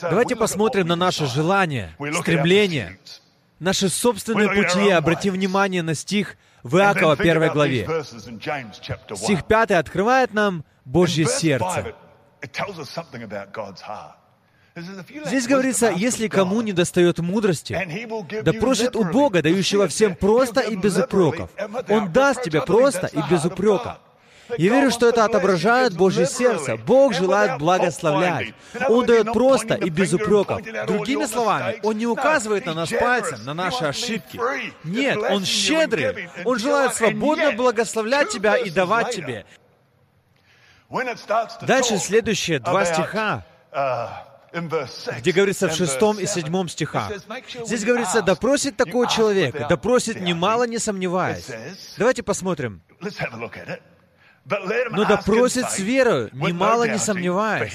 Давайте 0.02 0.34
посмотрим 0.34 0.88
на 0.88 0.96
наши 0.96 1.26
желания, 1.26 1.94
стремления, 2.20 2.98
наши 3.60 3.88
собственные 3.88 4.48
пути 4.48 4.86
и 4.86 4.90
обратим 4.90 5.34
внимание 5.34 5.82
на 5.82 5.94
стих 5.94 6.36
в 6.62 6.76
Иакова 6.76 7.12
1 7.12 7.52
главе. 7.52 7.88
Стих 9.14 9.44
5 9.44 9.70
открывает 9.72 10.34
нам 10.34 10.64
Божье 10.84 11.26
сердце. 11.26 11.94
Здесь 15.26 15.46
говорится, 15.48 15.92
если 15.94 16.28
кому 16.28 16.60
не 16.62 16.72
достает 16.72 17.18
мудрости, 17.18 17.76
да 18.42 18.52
просит 18.52 18.94
у 18.96 19.04
Бога, 19.04 19.42
дающего 19.42 19.88
всем 19.88 20.14
просто 20.14 20.60
и 20.60 20.76
без 20.76 20.96
упреков. 20.96 21.50
Он 21.88 22.12
даст 22.12 22.42
тебе 22.42 22.62
просто 22.62 23.06
и 23.06 23.20
без 23.30 23.44
упреков. 23.44 23.98
Я 24.56 24.72
верю, 24.72 24.90
что 24.90 25.08
это 25.08 25.24
отображает 25.24 25.94
Божье 25.94 26.26
сердце. 26.26 26.76
Бог 26.76 27.12
желает 27.12 27.58
благословлять. 27.58 28.54
Он 28.88 29.04
дает 29.04 29.32
просто 29.32 29.74
и 29.74 29.90
без 29.90 30.12
упреков. 30.14 30.62
Другими 30.86 31.26
словами, 31.26 31.80
Он 31.82 31.96
не 31.98 32.06
указывает 32.06 32.66
на 32.66 32.74
нас 32.74 32.90
пальцем, 32.90 33.44
на 33.44 33.54
наши 33.54 33.84
ошибки. 33.84 34.40
Нет, 34.84 35.18
Он 35.18 35.44
щедрый. 35.44 36.30
Он 36.44 36.58
желает 36.58 36.94
свободно 36.94 37.52
благословлять 37.52 38.30
тебя 38.30 38.56
и 38.56 38.70
давать 38.70 39.14
тебе. 39.14 39.44
Дальше 41.62 41.98
следующие 41.98 42.60
два 42.60 42.86
стиха, 42.86 43.44
где 45.18 45.32
говорится 45.32 45.68
в 45.68 45.74
шестом 45.74 46.18
и 46.18 46.24
седьмом 46.24 46.68
стихах. 46.68 47.12
Здесь 47.66 47.84
говорится, 47.84 48.22
да 48.22 48.34
просит 48.34 48.76
такой 48.76 49.06
человек, 49.08 49.68
да 49.68 49.76
просит 49.76 50.20
немало, 50.20 50.64
не 50.64 50.78
сомневаясь. 50.78 51.46
Давайте 51.98 52.22
посмотрим. 52.22 52.82
Но 54.90 55.04
да 55.04 55.18
просит 55.18 55.70
с 55.70 55.78
верою, 55.78 56.30
немало 56.32 56.88
не 56.88 56.98
сомневаясь, 56.98 57.72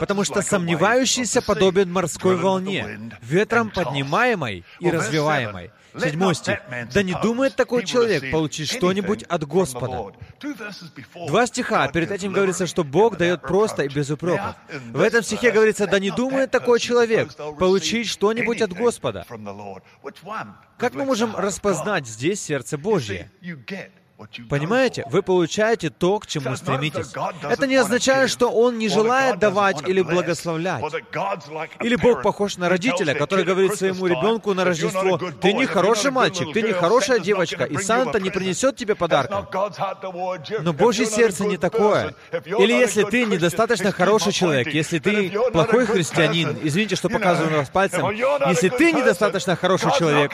потому 0.00 0.24
что 0.24 0.42
сомневающийся 0.42 1.42
подобен 1.42 1.92
морской 1.92 2.36
волне, 2.36 3.10
ветром 3.22 3.70
поднимаемой 3.70 4.64
и 4.80 4.90
развиваемой. 4.90 5.70
Седьмой 5.98 6.34
стих. 6.34 6.58
«Да 6.92 7.02
не 7.02 7.14
думает 7.22 7.54
такой 7.54 7.84
человек 7.84 8.30
получить 8.30 8.68
что-нибудь 8.68 9.22
от 9.24 9.44
Господа». 9.44 10.12
Два 11.28 11.46
стиха. 11.46 11.88
Перед 11.88 12.10
этим 12.10 12.32
говорится, 12.32 12.66
что 12.66 12.84
Бог 12.84 13.16
дает 13.16 13.42
просто 13.42 13.84
и 13.84 13.88
без 13.88 14.10
упреков. 14.10 14.56
В 14.90 15.00
этом 15.00 15.22
стихе 15.22 15.50
говорится, 15.52 15.86
«Да 15.86 15.98
не 15.98 16.10
думает 16.10 16.50
такой 16.50 16.80
человек 16.80 17.34
получить 17.58 18.08
что-нибудь 18.08 18.60
от 18.60 18.72
Господа». 18.72 19.24
Как 20.78 20.94
мы 20.94 21.04
можем 21.04 21.36
распознать 21.36 22.06
здесь 22.06 22.42
сердце 22.42 22.76
Божье? 22.76 23.30
Понимаете? 24.48 25.04
Вы 25.10 25.22
получаете 25.22 25.90
то, 25.90 26.18
к 26.18 26.26
чему 26.26 26.56
стремитесь. 26.56 27.12
Это 27.42 27.66
не 27.66 27.76
означает, 27.76 28.30
что 28.30 28.50
Он 28.50 28.78
не 28.78 28.88
желает 28.88 29.38
давать 29.38 29.86
или 29.88 30.02
благословлять. 30.02 30.82
Или 31.80 31.96
Бог 31.96 32.22
похож 32.22 32.56
на 32.56 32.68
родителя, 32.68 33.14
который 33.14 33.44
говорит 33.44 33.74
своему 33.74 34.06
ребенку 34.06 34.54
на 34.54 34.64
Рождество, 34.64 35.18
«Ты 35.40 35.52
не 35.52 35.66
хороший 35.66 36.10
мальчик, 36.10 36.52
ты 36.52 36.62
не 36.62 36.72
хорошая 36.72 37.18
девочка, 37.18 37.64
и 37.64 37.76
Санта 37.78 38.20
не 38.20 38.30
принесет 38.30 38.76
тебе 38.76 38.94
подарка». 38.94 39.46
Но 40.60 40.72
Божье 40.72 41.06
сердце 41.06 41.44
не 41.44 41.56
такое. 41.56 42.14
Или 42.44 42.72
если 42.72 43.04
ты 43.04 43.24
недостаточно 43.24 43.92
хороший 43.92 44.32
человек, 44.32 44.68
если 44.68 44.98
ты 44.98 45.30
плохой 45.52 45.86
христианин, 45.86 46.58
извините, 46.62 46.96
что 46.96 47.08
показываю 47.08 47.50
на 47.52 47.58
вас 47.58 47.68
пальцем, 47.68 48.10
если 48.10 48.68
ты 48.68 48.92
недостаточно 48.92 49.56
хороший 49.56 49.92
человек, 49.98 50.32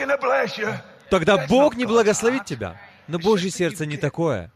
тогда 1.09 1.45
Бог 1.47 1.75
не 1.75 1.85
благословит 1.85 2.45
тебя. 2.45 2.75
Но 3.11 3.19
Божье 3.19 3.51
сердце 3.51 3.85
не 3.85 3.97
такое. 3.97 4.51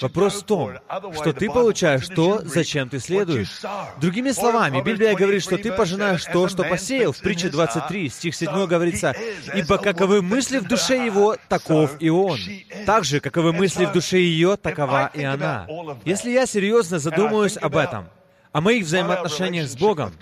Вопрос 0.00 0.42
в 0.42 0.44
том, 0.44 0.78
что 1.14 1.32
ты 1.32 1.50
получаешь 1.50 2.06
то, 2.08 2.40
зачем 2.44 2.88
ты 2.88 2.98
следуешь. 2.98 3.60
Другими 3.98 4.30
словами, 4.30 4.82
Библия 4.82 5.14
говорит, 5.14 5.42
что 5.42 5.58
ты 5.58 5.72
пожинаешь 5.72 6.24
то, 6.24 6.48
что 6.48 6.64
посеял. 6.64 7.12
В 7.12 7.20
притче 7.20 7.48
23, 7.48 8.08
стих 8.10 8.34
7 8.34 8.66
говорится, 8.66 9.14
«Ибо 9.54 9.78
каковы 9.78 10.22
мысли 10.22 10.58
в 10.58 10.68
душе 10.68 11.04
его, 11.04 11.36
таков 11.48 11.96
и 12.00 12.10
он. 12.10 12.38
Так 12.86 13.04
же, 13.04 13.20
каковы 13.20 13.52
мысли 13.52 13.86
в 13.86 13.92
душе 13.92 14.18
ее, 14.18 14.56
такова 14.56 15.10
и 15.14 15.22
она». 15.22 15.66
Если 16.04 16.30
я 16.30 16.46
серьезно 16.46 16.98
задумаюсь 16.98 17.56
об 17.56 17.76
этом, 17.76 18.08
о 18.52 18.60
моих 18.60 18.84
взаимоотношениях 18.84 19.68
с 19.68 19.76
Богом, 19.76 20.12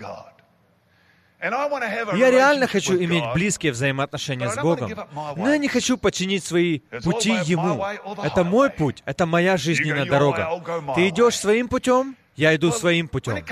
я 1.42 2.30
реально 2.30 2.66
хочу 2.66 2.94
иметь 2.96 3.24
близкие 3.34 3.72
взаимоотношения 3.72 4.48
с 4.48 4.56
Богом, 4.56 4.92
но 5.36 5.50
я 5.50 5.58
не 5.58 5.68
хочу 5.68 5.96
подчинить 5.96 6.44
свои 6.44 6.80
пути 7.02 7.30
Ему. 7.44 7.84
Это 8.22 8.44
мой 8.44 8.70
путь, 8.70 9.02
это 9.04 9.26
моя 9.26 9.56
жизненная 9.56 10.06
дорога. 10.06 10.48
Ты 10.94 11.08
идешь 11.08 11.36
своим 11.36 11.68
путем, 11.68 12.16
я 12.34 12.54
иду 12.56 12.72
своим 12.72 13.08
путем. 13.08 13.44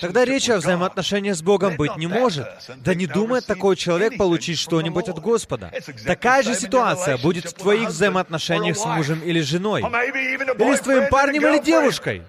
Тогда 0.00 0.24
речи 0.24 0.50
о 0.50 0.58
взаимоотношениях 0.58 1.36
с 1.36 1.42
Богом 1.42 1.76
быть 1.76 1.96
не 1.96 2.06
может. 2.06 2.46
Да 2.78 2.94
не 2.94 3.06
думает 3.06 3.46
такой 3.46 3.76
человек 3.76 4.18
получить 4.18 4.58
что-нибудь 4.58 5.08
от 5.08 5.20
Господа. 5.20 5.72
Такая 6.04 6.42
же 6.42 6.54
ситуация 6.54 7.16
будет 7.16 7.46
в 7.46 7.54
твоих 7.54 7.88
взаимоотношениях 7.88 8.76
с 8.76 8.84
мужем 8.84 9.20
или 9.20 9.40
женой. 9.40 9.82
Или 9.82 10.76
с 10.76 10.80
твоим 10.80 11.08
парнем 11.08 11.46
или 11.46 11.62
девушкой. 11.62 12.22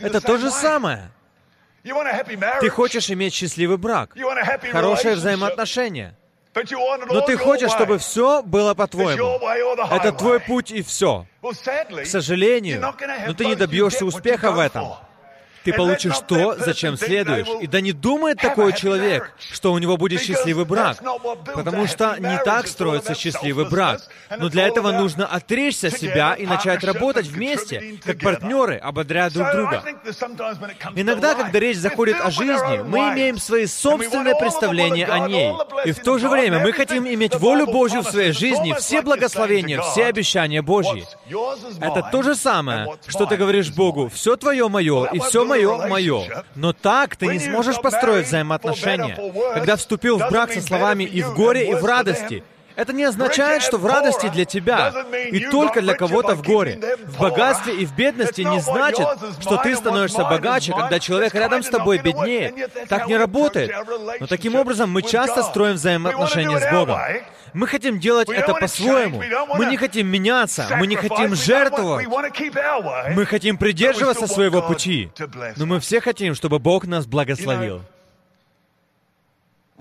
Это 0.00 0.20
то 0.20 0.38
же 0.38 0.50
самое. 0.50 1.10
Ты 2.60 2.68
хочешь 2.70 3.10
иметь 3.10 3.34
счастливый 3.34 3.76
брак, 3.76 4.16
хорошие 4.70 5.14
взаимоотношения. 5.14 6.16
Но 6.54 7.20
ты 7.22 7.36
хочешь, 7.36 7.70
чтобы 7.70 7.98
все 7.98 8.42
было 8.42 8.74
по-твоему. 8.74 9.40
Это 9.90 10.12
твой 10.12 10.40
путь 10.40 10.70
и 10.70 10.82
все. 10.82 11.26
К 11.42 12.06
сожалению, 12.06 12.80
но 13.26 13.34
ты 13.34 13.46
не 13.46 13.54
добьешься 13.54 14.04
успеха 14.04 14.52
в 14.52 14.58
этом. 14.58 14.88
Ты 15.64 15.72
получишь 15.72 16.18
то, 16.26 16.56
зачем 16.58 16.96
следуешь. 16.96 17.46
И 17.60 17.66
да 17.66 17.80
не 17.80 17.92
думает 17.92 18.38
такой 18.38 18.72
человек, 18.72 19.32
что 19.52 19.72
у 19.72 19.78
него 19.78 19.96
будет 19.96 20.22
счастливый 20.22 20.64
брак. 20.64 20.98
Потому 21.54 21.86
что 21.86 22.16
не 22.18 22.38
так 22.44 22.66
строится 22.66 23.14
счастливый 23.14 23.68
брак. 23.68 24.00
Но 24.38 24.48
для 24.48 24.66
этого 24.66 24.92
нужно 24.92 25.26
отречься 25.26 25.90
себя 25.90 26.34
и 26.34 26.46
начать 26.46 26.84
работать 26.84 27.26
вместе, 27.26 27.98
как 28.04 28.20
партнеры, 28.20 28.76
ободряя 28.76 29.30
друг 29.30 29.50
друга. 29.52 29.84
Иногда, 30.94 31.34
когда 31.34 31.58
речь 31.58 31.76
заходит 31.76 32.16
о 32.20 32.30
жизни, 32.30 32.82
мы 32.82 32.98
имеем 33.12 33.38
свои 33.38 33.66
собственные 33.66 34.36
представления 34.36 35.06
о 35.06 35.28
ней. 35.28 35.52
И 35.84 35.92
в 35.92 36.00
то 36.00 36.18
же 36.18 36.28
время 36.28 36.60
мы 36.60 36.72
хотим 36.72 37.06
иметь 37.06 37.36
волю 37.36 37.66
Божью 37.66 38.02
в 38.02 38.08
своей 38.08 38.32
жизни, 38.32 38.74
все 38.78 39.02
благословения, 39.02 39.80
все 39.80 40.06
обещания 40.06 40.62
Божьи. 40.62 41.06
Это 41.80 42.08
то 42.10 42.22
же 42.22 42.34
самое, 42.34 42.96
что 43.06 43.26
ты 43.26 43.36
говоришь 43.36 43.70
Богу, 43.70 44.08
все 44.08 44.36
твое 44.36 44.68
мое, 44.68 45.06
и 45.06 45.18
все 45.18 45.44
мое, 45.52 45.86
мое. 45.86 46.44
Но 46.54 46.72
так 46.72 47.16
ты 47.16 47.26
не 47.26 47.38
сможешь 47.38 47.80
построить 47.80 48.26
взаимоотношения. 48.26 49.16
Когда 49.54 49.76
вступил 49.76 50.18
в 50.18 50.28
брак 50.30 50.52
со 50.52 50.60
словами 50.60 51.04
«и 51.04 51.22
в 51.22 51.34
горе, 51.34 51.70
и 51.70 51.74
в 51.74 51.84
радости», 51.84 52.44
Это 52.76 52.92
не 52.92 53.04
означает, 53.04 53.62
что 53.62 53.78
в 53.78 53.86
радости 53.86 54.28
для 54.28 54.44
тебя 54.44 54.92
и 55.30 55.40
только 55.46 55.80
для 55.80 55.94
кого-то 55.94 56.34
в 56.34 56.42
горе. 56.42 56.80
В 57.06 57.18
богатстве 57.18 57.74
и 57.76 57.86
в 57.86 57.94
бедности 57.94 58.42
не 58.42 58.60
значит, 58.60 59.06
что 59.40 59.56
ты 59.58 59.76
становишься 59.76 60.24
богаче, 60.24 60.72
когда 60.72 60.98
человек 60.98 61.34
рядом 61.34 61.62
с 61.62 61.68
тобой 61.68 61.98
беднее. 61.98 62.68
Так 62.88 63.06
не 63.06 63.16
работает. 63.16 63.72
Но 64.20 64.26
таким 64.26 64.54
образом 64.54 64.90
мы 64.90 65.02
часто 65.02 65.42
строим 65.42 65.74
взаимоотношения 65.74 66.58
с 66.58 66.70
Богом. 66.72 66.98
Мы 67.54 67.66
хотим 67.66 68.00
делать 68.00 68.30
это 68.30 68.54
по-своему. 68.54 69.22
Мы 69.56 69.66
не 69.66 69.76
хотим 69.76 70.06
меняться. 70.08 70.66
Мы 70.78 70.86
не 70.86 70.96
хотим 70.96 71.34
жертвовать. 71.34 72.06
Мы 73.14 73.26
хотим 73.26 73.56
придерживаться 73.58 74.26
своего 74.26 74.62
пути. 74.62 75.10
Но 75.56 75.66
мы 75.66 75.80
все 75.80 76.00
хотим, 76.00 76.34
чтобы 76.34 76.58
Бог 76.58 76.86
нас 76.86 77.06
благословил. 77.06 77.82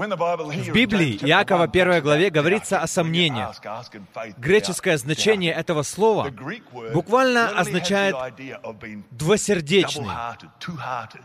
В 0.01 0.72
Библии, 0.74 1.20
Иакова 1.22 1.65
1 1.65 2.01
главе, 2.01 2.31
говорится 2.31 2.79
о 2.79 2.88
сомнениях. 2.88 3.62
Греческое 4.38 4.98
значение 4.98 5.53
этого 5.53 5.84
слова 5.84 6.31
буквально 6.91 7.50
означает 7.50 8.15
«двосердечный» 9.12 10.08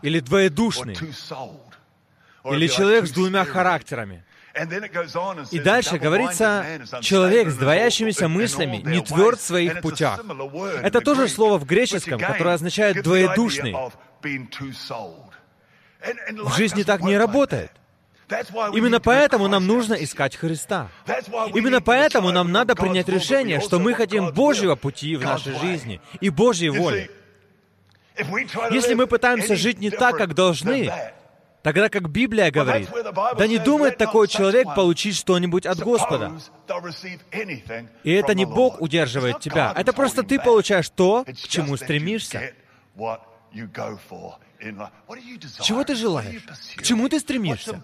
или 0.03 0.19
«двоедушный» 0.19 0.95
или 2.45 2.67
«человек 2.67 3.07
с 3.07 3.11
двумя 3.11 3.45
характерами». 3.45 4.23
И 5.51 5.59
дальше 5.59 5.97
говорится, 5.97 6.65
человек 7.01 7.49
с 7.49 7.55
двоящимися 7.55 8.27
мыслями 8.27 8.77
не 8.77 9.01
тверд 9.01 9.39
в 9.39 9.43
своих 9.43 9.81
путях. 9.81 10.23
Это 10.83 11.01
тоже 11.01 11.27
слово 11.29 11.57
в 11.57 11.65
греческом, 11.65 12.19
которое 12.19 12.53
означает 12.53 13.01
двоедушный. 13.01 13.75
В 16.43 16.55
жизни 16.55 16.83
так 16.83 17.01
не 17.01 17.17
работает. 17.17 17.71
Именно 18.73 18.99
поэтому 18.99 19.47
нам 19.47 19.65
нужно 19.67 19.93
искать 19.93 20.35
Христа. 20.35 20.89
Именно 21.53 21.81
поэтому 21.81 22.31
нам 22.31 22.51
надо 22.51 22.75
принять 22.75 23.07
решение, 23.07 23.61
что 23.61 23.79
мы 23.79 23.93
хотим 23.93 24.31
Божьего 24.33 24.75
пути 24.75 25.15
в 25.15 25.23
нашей 25.23 25.57
жизни 25.59 26.01
и 26.19 26.29
Божьей 26.29 26.69
воли. 26.69 27.09
Если 28.71 28.95
мы 28.95 29.07
пытаемся 29.07 29.55
жить 29.55 29.79
не 29.79 29.91
так, 29.91 30.17
как 30.17 30.33
должны, 30.33 30.91
тогда 31.61 31.87
как 31.87 32.09
Библия 32.09 32.51
говорит, 32.51 32.89
да 33.37 33.47
не 33.47 33.59
думает 33.59 33.97
такой 33.97 34.27
человек 34.27 34.75
получить 34.75 35.15
что-нибудь 35.15 35.65
от 35.65 35.79
Господа. 35.79 36.33
И 38.03 38.11
это 38.11 38.33
не 38.33 38.45
Бог 38.45 38.81
удерживает 38.81 39.39
тебя, 39.39 39.73
это 39.75 39.93
просто 39.93 40.23
ты 40.23 40.39
получаешь 40.39 40.89
то, 40.89 41.23
к 41.23 41.47
чему 41.47 41.77
стремишься. 41.77 42.53
Чего 45.61 45.83
ты 45.83 45.95
желаешь? 45.95 46.41
К 46.75 46.83
чему 46.83 47.09
ты 47.09 47.19
стремишься? 47.19 47.83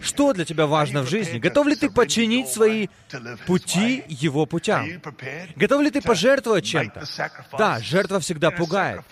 Что 0.00 0.32
для 0.32 0.44
тебя 0.44 0.66
важно 0.66 1.02
в 1.02 1.08
жизни? 1.08 1.38
Готов 1.38 1.66
ли 1.66 1.76
ты 1.76 1.90
подчинить 1.90 2.48
свои 2.48 2.88
пути 3.46 4.04
Его 4.08 4.46
путям? 4.46 4.86
Готов 5.56 5.82
ли 5.82 5.90
ты 5.90 6.00
пожертвовать 6.00 6.64
чем-то? 6.64 7.04
Да, 7.58 7.80
жертва 7.80 8.20
всегда 8.20 8.50
пугает. 8.50 9.02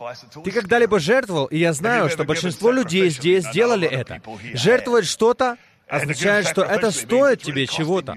Ты 0.45 0.51
когда-либо 0.51 0.99
жертвовал, 1.01 1.47
и 1.47 1.59
я 1.59 1.73
знаю, 1.73 2.11
что 2.11 2.25
большинство 2.25 2.71
людей 2.71 3.11
здесь 3.11 3.45
сделали 3.47 3.89
это. 3.89 4.21
Жертвовать 4.55 5.07
что-то 5.07 5.57
означает, 5.89 6.49
что 6.49 6.63
это 6.63 6.91
стоит 6.91 7.43
тебе 7.43 7.67
чего-то. 7.67 8.17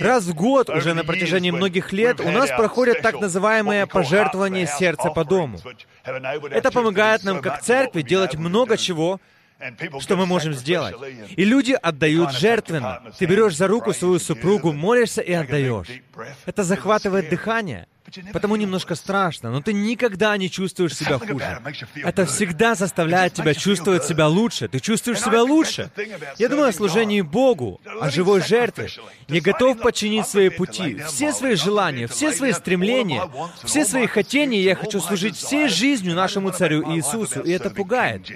Раз 0.00 0.24
в 0.24 0.34
год, 0.34 0.70
уже 0.70 0.94
на 0.94 1.04
протяжении 1.04 1.50
многих 1.50 1.92
лет, 1.92 2.20
у 2.20 2.30
нас 2.30 2.50
проходят 2.50 3.00
так 3.02 3.20
называемые 3.20 3.86
пожертвования 3.86 4.66
сердца 4.66 5.10
по 5.10 5.24
дому. 5.24 5.58
Это 6.04 6.70
помогает 6.70 7.24
нам, 7.24 7.40
как 7.40 7.62
церкви, 7.62 8.02
делать 8.02 8.34
много 8.34 8.76
чего, 8.76 9.20
что 10.00 10.16
мы 10.16 10.26
можем 10.26 10.54
сделать. 10.54 10.96
И 11.36 11.44
люди 11.44 11.72
отдают 11.72 12.32
жертвенно. 12.32 13.02
Ты 13.18 13.26
берешь 13.26 13.56
за 13.56 13.68
руку 13.68 13.92
свою 13.92 14.18
супругу, 14.18 14.72
молишься 14.72 15.20
и 15.20 15.32
отдаешь. 15.32 15.88
Это 16.46 16.64
захватывает 16.64 17.28
дыхание. 17.28 17.86
Потому 18.32 18.56
немножко 18.56 18.94
страшно, 18.94 19.50
но 19.50 19.60
ты 19.60 19.72
никогда 19.72 20.36
не 20.36 20.50
чувствуешь 20.50 20.96
себя 20.96 21.18
хуже. 21.18 21.60
Это 21.96 22.26
всегда 22.26 22.74
заставляет 22.74 23.34
тебя 23.34 23.54
чувствовать 23.54 24.04
себя 24.04 24.28
лучше. 24.28 24.68
Ты 24.68 24.80
чувствуешь 24.80 25.20
себя 25.20 25.42
лучше. 25.42 25.90
Я 26.38 26.48
думаю 26.48 26.68
о 26.68 26.72
служении 26.72 27.20
Богу, 27.20 27.80
о 28.00 28.10
живой 28.10 28.42
жертве. 28.42 28.88
Я 29.28 29.40
готов 29.40 29.78
подчинить 29.78 30.26
свои 30.26 30.48
пути, 30.48 31.02
все 31.06 31.32
свои 31.32 31.54
желания, 31.54 32.06
все 32.06 32.32
свои 32.32 32.52
стремления, 32.52 33.30
все 33.64 33.84
свои 33.84 34.06
хотения. 34.06 34.62
Я 34.62 34.74
хочу 34.74 35.00
служить 35.00 35.36
всей 35.36 35.68
жизнью 35.68 36.14
нашему 36.14 36.50
Царю 36.50 36.94
Иисусу, 36.94 37.40
и 37.40 37.50
это 37.50 37.70
пугает. 37.70 38.28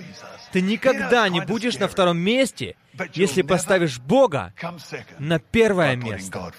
Ты 0.52 0.60
никогда 0.62 1.28
не 1.28 1.40
будешь 1.40 1.78
на 1.78 1.88
втором 1.88 2.18
месте, 2.18 2.76
если 3.14 3.42
поставишь 3.42 3.98
Бога 3.98 4.54
на 5.18 5.38
первое 5.38 5.96
место. 5.96 6.52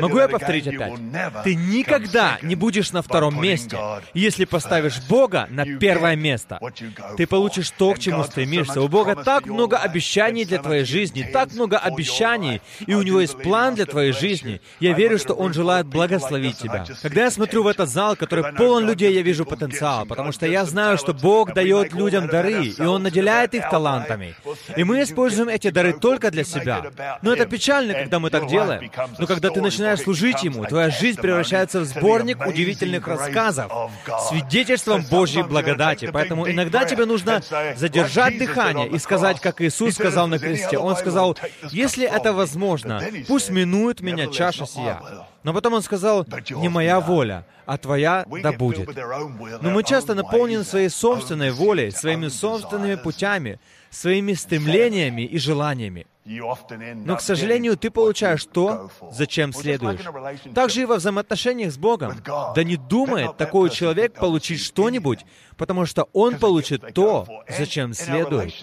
Могу 0.00 0.18
я 0.18 0.28
повторить 0.28 0.66
опять? 0.66 0.94
Ты 1.44 1.54
никогда 1.54 2.38
не 2.42 2.54
будешь 2.54 2.92
на 2.92 3.02
втором 3.02 3.40
месте, 3.40 3.78
если 4.14 4.44
поставишь 4.44 5.00
Бога 5.08 5.46
на 5.50 5.64
первое 5.78 6.16
место. 6.16 6.60
Ты 7.16 7.26
получишь 7.26 7.70
то, 7.70 7.92
к 7.94 7.98
чему 7.98 8.24
стремишься. 8.24 8.80
У 8.80 8.88
Бога 8.88 9.16
так 9.16 9.46
много 9.46 9.78
обещаний 9.78 10.44
для 10.44 10.58
твоей 10.58 10.84
жизни, 10.84 11.28
так 11.32 11.52
много 11.52 11.78
обещаний, 11.78 12.60
и 12.86 12.94
у 12.94 13.02
Него 13.02 13.20
есть 13.20 13.40
план 13.42 13.74
для 13.74 13.86
твоей 13.86 14.12
жизни. 14.12 14.60
Я 14.80 14.92
верю, 14.92 15.18
что 15.18 15.34
Он 15.34 15.52
желает 15.52 15.86
благословить 15.86 16.58
тебя. 16.58 16.84
Когда 17.02 17.24
я 17.24 17.30
смотрю 17.30 17.62
в 17.62 17.66
этот 17.66 17.88
зал, 17.88 18.16
который 18.16 18.52
полон 18.52 18.86
людей, 18.86 19.12
я 19.14 19.22
вижу 19.22 19.44
потенциал, 19.44 20.06
потому 20.06 20.32
что 20.32 20.46
я 20.46 20.64
знаю, 20.64 20.98
что 20.98 21.12
Бог 21.14 21.54
дает 21.54 21.92
людям 21.92 22.26
дары, 22.26 22.66
и 22.66 22.82
Он 22.82 23.02
наделяет 23.02 23.54
их 23.54 23.68
талантами. 23.68 24.34
И 24.76 24.84
мы 24.84 25.02
используем 25.02 25.48
эти 25.48 25.70
дары 25.70 25.92
только 25.92 26.30
для 26.30 26.44
себя. 26.44 26.82
Но 27.22 27.32
это 27.32 27.46
печально, 27.46 27.94
когда 27.94 28.18
мы 28.18 28.30
так 28.30 28.46
делаем. 28.46 28.90
Но 29.18 29.26
когда 29.26 29.50
ты 29.54 29.62
начинаешь 29.62 30.00
служить 30.00 30.42
Ему, 30.42 30.64
твоя 30.64 30.90
жизнь 30.90 31.20
превращается 31.20 31.80
в 31.80 31.84
сборник 31.84 32.44
удивительных 32.46 33.06
рассказов, 33.06 33.72
свидетельством 34.28 35.04
Божьей 35.10 35.42
благодати. 35.42 36.10
Поэтому 36.12 36.50
иногда 36.50 36.84
тебе 36.84 37.06
нужно 37.06 37.42
задержать 37.76 38.38
дыхание 38.38 38.88
и 38.88 38.98
сказать, 38.98 39.40
как 39.40 39.60
Иисус 39.60 39.94
сказал 39.94 40.26
на 40.26 40.38
кресте. 40.38 40.78
Он 40.78 40.96
сказал, 40.96 41.36
если 41.70 42.06
это 42.06 42.32
возможно, 42.32 43.00
пусть 43.28 43.50
минует 43.50 44.00
меня 44.00 44.26
чаша 44.26 44.66
сия. 44.66 45.00
Но 45.44 45.52
потом 45.52 45.74
он 45.74 45.82
сказал, 45.82 46.26
не 46.50 46.68
моя 46.68 47.00
воля, 47.00 47.44
а 47.66 47.76
твоя 47.76 48.24
да 48.42 48.52
будет. 48.52 48.88
Но 49.60 49.70
мы 49.70 49.82
часто 49.84 50.14
наполнены 50.14 50.64
своей 50.64 50.88
собственной 50.88 51.50
волей, 51.50 51.90
своими 51.90 52.28
собственными 52.28 52.94
путями, 52.94 53.58
своими 53.94 54.34
стремлениями 54.34 55.22
и 55.22 55.38
желаниями. 55.38 56.06
Но, 56.24 57.16
к 57.16 57.20
сожалению, 57.20 57.76
ты 57.76 57.90
получаешь 57.90 58.46
то, 58.46 58.90
зачем 59.10 59.52
следуешь. 59.52 60.00
Также 60.54 60.82
и 60.82 60.84
во 60.86 60.96
взаимоотношениях 60.96 61.70
с 61.70 61.76
Богом. 61.76 62.14
Да 62.24 62.64
не 62.64 62.76
думает 62.76 63.36
такой 63.36 63.68
человек 63.70 64.14
получить 64.14 64.60
что-нибудь, 64.60 65.26
потому 65.56 65.84
что 65.84 66.08
он 66.14 66.38
получит 66.38 66.94
то, 66.94 67.44
зачем 67.48 67.92
следует. 67.92 68.54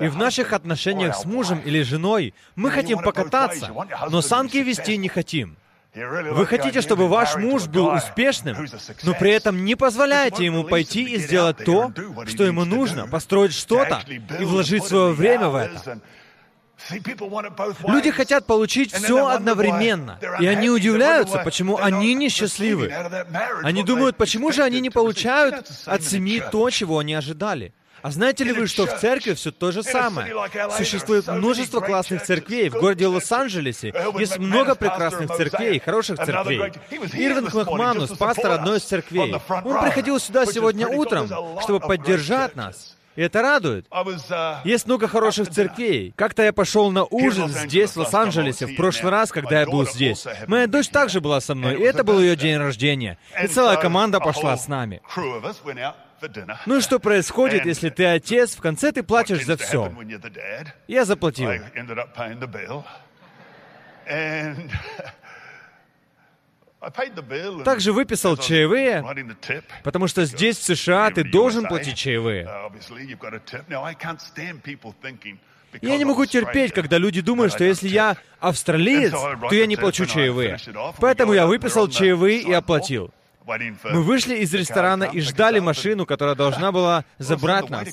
И 0.00 0.08
в 0.08 0.16
наших 0.16 0.52
отношениях 0.52 1.16
с 1.16 1.24
мужем 1.24 1.60
или 1.64 1.82
женой 1.82 2.34
мы 2.54 2.70
хотим 2.70 3.00
покататься, 3.00 3.72
но 4.10 4.22
санки 4.22 4.58
вести 4.58 4.96
не 4.96 5.08
хотим. 5.08 5.56
Вы 5.94 6.46
хотите, 6.46 6.80
чтобы 6.80 7.08
ваш 7.08 7.36
муж 7.36 7.66
был 7.66 7.88
успешным, 7.88 8.66
но 9.02 9.14
при 9.14 9.30
этом 9.30 9.64
не 9.64 9.74
позволяете 9.74 10.44
ему 10.44 10.64
пойти 10.64 11.02
и 11.02 11.18
сделать 11.18 11.58
то, 11.64 11.92
что 12.26 12.44
ему 12.44 12.64
нужно, 12.64 13.06
построить 13.08 13.54
что-то 13.54 14.02
и 14.06 14.44
вложить 14.44 14.84
свое 14.84 15.12
время 15.12 15.48
в 15.48 15.56
это. 15.56 16.00
Люди 17.86 18.10
хотят 18.10 18.46
получить 18.46 18.92
все 18.92 19.26
одновременно, 19.26 20.18
и 20.40 20.46
они 20.46 20.70
удивляются, 20.70 21.38
почему 21.38 21.78
они 21.78 22.14
несчастливы. 22.14 22.92
Они 23.62 23.82
думают, 23.82 24.16
почему 24.16 24.52
же 24.52 24.62
они 24.62 24.80
не 24.80 24.90
получают 24.90 25.68
от 25.86 26.02
семьи 26.02 26.42
то, 26.52 26.70
чего 26.70 26.98
они 26.98 27.14
ожидали. 27.14 27.72
А 28.02 28.10
знаете 28.10 28.44
ли 28.44 28.52
вы, 28.52 28.66
что 28.66 28.86
в 28.86 28.98
церкви 28.98 29.34
все 29.34 29.50
то 29.50 29.72
же 29.72 29.82
самое? 29.82 30.34
Существует 30.76 31.26
множество 31.26 31.80
классных 31.80 32.22
церквей. 32.22 32.68
В 32.68 32.74
городе 32.74 33.06
Лос-Анджелесе 33.06 33.94
есть 34.18 34.38
много 34.38 34.74
прекрасных 34.74 35.34
церквей, 35.34 35.78
хороших 35.80 36.18
церквей. 36.18 36.72
Ирвинг 36.90 37.54
Макманус, 37.54 38.10
пастор 38.10 38.52
одной 38.52 38.78
из 38.78 38.84
церквей, 38.84 39.34
он 39.64 39.80
приходил 39.80 40.18
сюда 40.20 40.46
сегодня 40.46 40.88
утром, 40.88 41.28
чтобы 41.62 41.80
поддержать 41.80 42.56
нас. 42.56 42.94
И 43.16 43.20
это 43.20 43.42
радует. 43.42 43.84
Есть 44.64 44.86
много 44.86 45.08
хороших 45.08 45.50
церквей. 45.50 46.14
Как-то 46.14 46.44
я 46.44 46.52
пошел 46.52 46.92
на 46.92 47.02
ужин 47.02 47.48
здесь, 47.48 47.90
в 47.90 47.96
Лос-Анджелесе, 47.96 48.66
в 48.66 48.76
прошлый 48.76 49.10
раз, 49.10 49.32
когда 49.32 49.62
я 49.62 49.66
был 49.66 49.84
здесь. 49.88 50.24
Моя 50.46 50.68
дочь 50.68 50.88
также 50.88 51.20
была 51.20 51.40
со 51.40 51.56
мной, 51.56 51.74
и 51.74 51.82
это 51.82 52.04
был 52.04 52.20
ее 52.20 52.36
день 52.36 52.58
рождения. 52.58 53.18
И 53.42 53.48
целая 53.48 53.76
команда 53.76 54.20
пошла 54.20 54.56
с 54.56 54.68
нами. 54.68 55.02
Ну 56.66 56.78
и 56.78 56.80
что 56.80 56.98
происходит, 56.98 57.66
если 57.66 57.90
ты 57.90 58.06
отец, 58.06 58.56
в 58.56 58.60
конце 58.60 58.92
ты 58.92 59.02
платишь 59.02 59.44
за 59.44 59.56
все? 59.56 59.92
Я 60.86 61.04
заплатил. 61.04 61.50
Также 67.64 67.92
выписал 67.92 68.36
чаевые, 68.36 69.04
потому 69.82 70.06
что 70.06 70.24
здесь, 70.24 70.58
в 70.58 70.64
США, 70.64 71.10
ты 71.10 71.24
должен 71.24 71.66
платить 71.66 71.96
чаевые. 71.96 72.48
Я 75.82 75.96
не 75.98 76.04
могу 76.04 76.24
терпеть, 76.24 76.72
когда 76.72 76.98
люди 76.98 77.20
думают, 77.20 77.52
что 77.52 77.64
если 77.64 77.88
я 77.88 78.16
австралиец, 78.40 79.12
то 79.12 79.54
я 79.54 79.66
не 79.66 79.76
плачу 79.76 80.06
чаевые. 80.06 80.56
Поэтому 80.98 81.32
я 81.32 81.46
выписал 81.46 81.88
чаевые 81.88 82.40
и 82.42 82.52
оплатил. 82.52 83.10
Мы 83.46 84.02
вышли 84.02 84.36
из 84.36 84.52
ресторана 84.52 85.04
и 85.04 85.20
ждали 85.20 85.58
машину, 85.58 86.04
которая 86.04 86.34
должна 86.34 86.70
была 86.70 87.04
забрать 87.18 87.70
нас. 87.70 87.88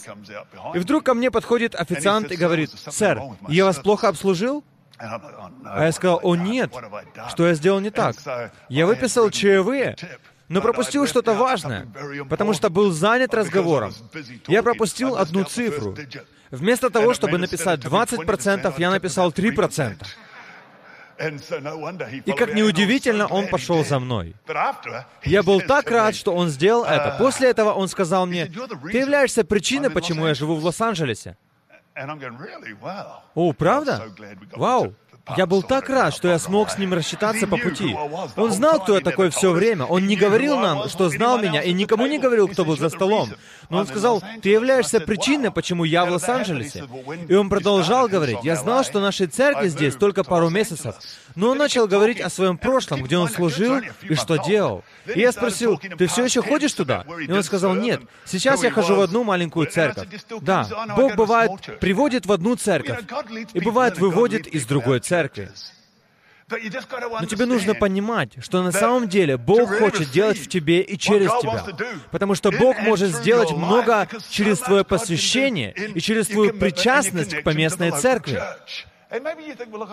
И 0.73 0.79
вдруг 0.79 1.05
ко 1.05 1.13
мне 1.13 1.31
подходит 1.31 1.75
официант 1.75 2.31
и 2.31 2.36
говорит, 2.36 2.71
«Сэр, 2.71 3.21
я 3.47 3.65
вас 3.65 3.77
плохо 3.79 4.10
обслужил?» 4.10 4.63
А 4.97 5.86
я 5.86 5.91
сказал, 5.91 6.19
«О, 6.23 6.36
нет, 6.36 6.73
что 7.29 7.47
я 7.47 7.53
сделал 7.53 7.79
не 7.79 7.89
так? 7.89 8.15
Я 8.69 8.86
выписал 8.86 9.29
чаевые, 9.29 9.95
но 10.47 10.62
пропустил 10.62 11.08
что-то 11.08 11.34
важное, 11.34 11.88
потому 12.29 12.53
что 12.53 12.69
был 12.69 12.91
занят 12.91 13.34
разговором. 13.34 13.93
Я 14.47 14.63
пропустил 14.63 15.15
одну 15.17 15.43
цифру. 15.43 15.95
Вместо 16.51 16.89
того, 16.89 17.13
чтобы 17.13 17.38
написать 17.38 17.79
20%, 17.81 18.73
я 18.77 18.91
написал 18.91 19.31
3%. 19.31 20.05
И 22.25 22.32
как 22.34 22.54
неудивительно, 22.54 23.28
он 23.28 23.47
пошел 23.47 23.84
за 23.86 23.99
мной. 23.99 24.36
Я 25.23 25.43
был 25.43 25.62
так 25.62 25.89
рад, 25.89 26.15
что 26.15 26.34
он 26.34 26.49
сделал 26.49 26.84
это. 26.86 27.15
После 27.17 27.49
этого 27.49 27.73
он 27.73 27.88
сказал 27.88 28.25
мне, 28.25 28.45
«Ты 28.47 28.97
являешься 28.97 29.43
причиной, 29.43 29.89
почему 29.89 30.28
я 30.28 30.34
живу 30.34 30.56
в 30.56 30.65
Лос-Анджелесе». 30.65 31.38
О, 33.36 33.54
правда? 33.54 34.10
Вау! 34.54 34.93
Я 35.38 35.47
был 35.47 35.63
так 35.63 35.89
рад, 35.89 36.13
что 36.13 36.27
я 36.27 36.38
смог 36.38 36.69
с 36.69 36.77
ним 36.77 36.93
рассчитаться 36.93 37.47
по 37.47 37.57
пути. 37.57 37.95
Он 38.35 38.51
знал, 38.51 38.79
кто 38.79 38.95
я 38.95 39.01
такой 39.01 39.29
все 39.31 39.51
время. 39.51 39.85
Он 39.85 40.05
не 40.05 40.15
говорил 40.15 40.59
нам, 40.59 40.88
что 40.88 41.09
знал 41.09 41.39
меня, 41.39 41.61
и 41.61 41.73
никому 41.73 42.05
не 42.05 42.19
говорил, 42.19 42.47
кто 42.47 42.63
был 42.63 42.77
за 42.77 42.89
столом. 42.89 43.29
Но 43.69 43.79
он 43.79 43.88
сказал, 43.88 44.21
ты 44.41 44.49
являешься 44.49 44.99
причиной, 44.99 45.51
почему 45.51 45.83
я 45.83 46.05
в 46.05 46.11
Лос-Анджелесе. 46.11 46.85
И 47.27 47.33
он 47.33 47.49
продолжал 47.49 48.07
говорить, 48.07 48.39
я 48.43 48.55
знал, 48.55 48.83
что 48.83 48.99
нашей 48.99 49.27
церкви 49.27 49.69
здесь 49.69 49.95
только 49.95 50.23
пару 50.23 50.49
месяцев. 50.49 50.95
Но 51.36 51.50
он 51.50 51.58
начал 51.58 51.88
говорить 51.88 52.21
о 52.21 52.30
своем 52.30 52.58
прошлом, 52.58 53.04
где 53.04 53.17
он 53.17 53.30
служил 53.30 53.82
и 54.02 54.15
что 54.15 54.38
делал. 54.38 54.84
И 55.13 55.19
я 55.19 55.32
спросил, 55.32 55.80
ты 55.98 56.08
все 56.08 56.26
еще 56.26 56.41
ходишь 56.41 56.74
туда? 56.74 57.06
И 57.28 57.32
он 57.32 57.43
сказал, 57.43 57.76
нет, 57.76 58.02
сейчас 58.26 58.63
я 58.63 58.71
хожу 58.71 58.95
в 58.95 59.02
одну 59.02 59.24
маленькую 59.24 59.67
церковь. 59.67 60.08
Да, 60.41 60.67
Бог 60.95 61.15
бывает 61.15 61.52
приводит 61.80 62.26
в 62.26 62.32
одну 62.32 62.56
церковь, 62.56 63.00
и 63.54 63.60
бывает 63.60 63.98
выводит 63.98 64.48
из 64.48 64.65
другой 64.65 65.00
церкви. 65.00 65.52
Но 66.48 67.26
тебе 67.26 67.45
нужно 67.45 67.74
понимать, 67.74 68.34
что 68.39 68.62
на 68.62 68.71
самом 68.71 69.10
деле 69.10 69.36
Бог 69.38 69.80
хочет 69.80 70.12
делать 70.12 70.38
в 70.38 70.48
тебе 70.48 70.82
и 70.82 70.98
через 70.98 71.32
тебя. 71.41 71.65
Потому 72.12 72.36
что 72.36 72.52
Бог 72.52 72.80
может 72.80 73.15
сделать 73.15 73.52
много 73.52 74.08
через 74.30 74.60
твое 74.60 74.84
посвящение 74.84 75.74
и 75.74 76.00
через 76.00 76.28
твою 76.28 76.54
причастность 76.54 77.36
к 77.36 77.43
поместной 77.43 77.91
церкви. 77.91 78.41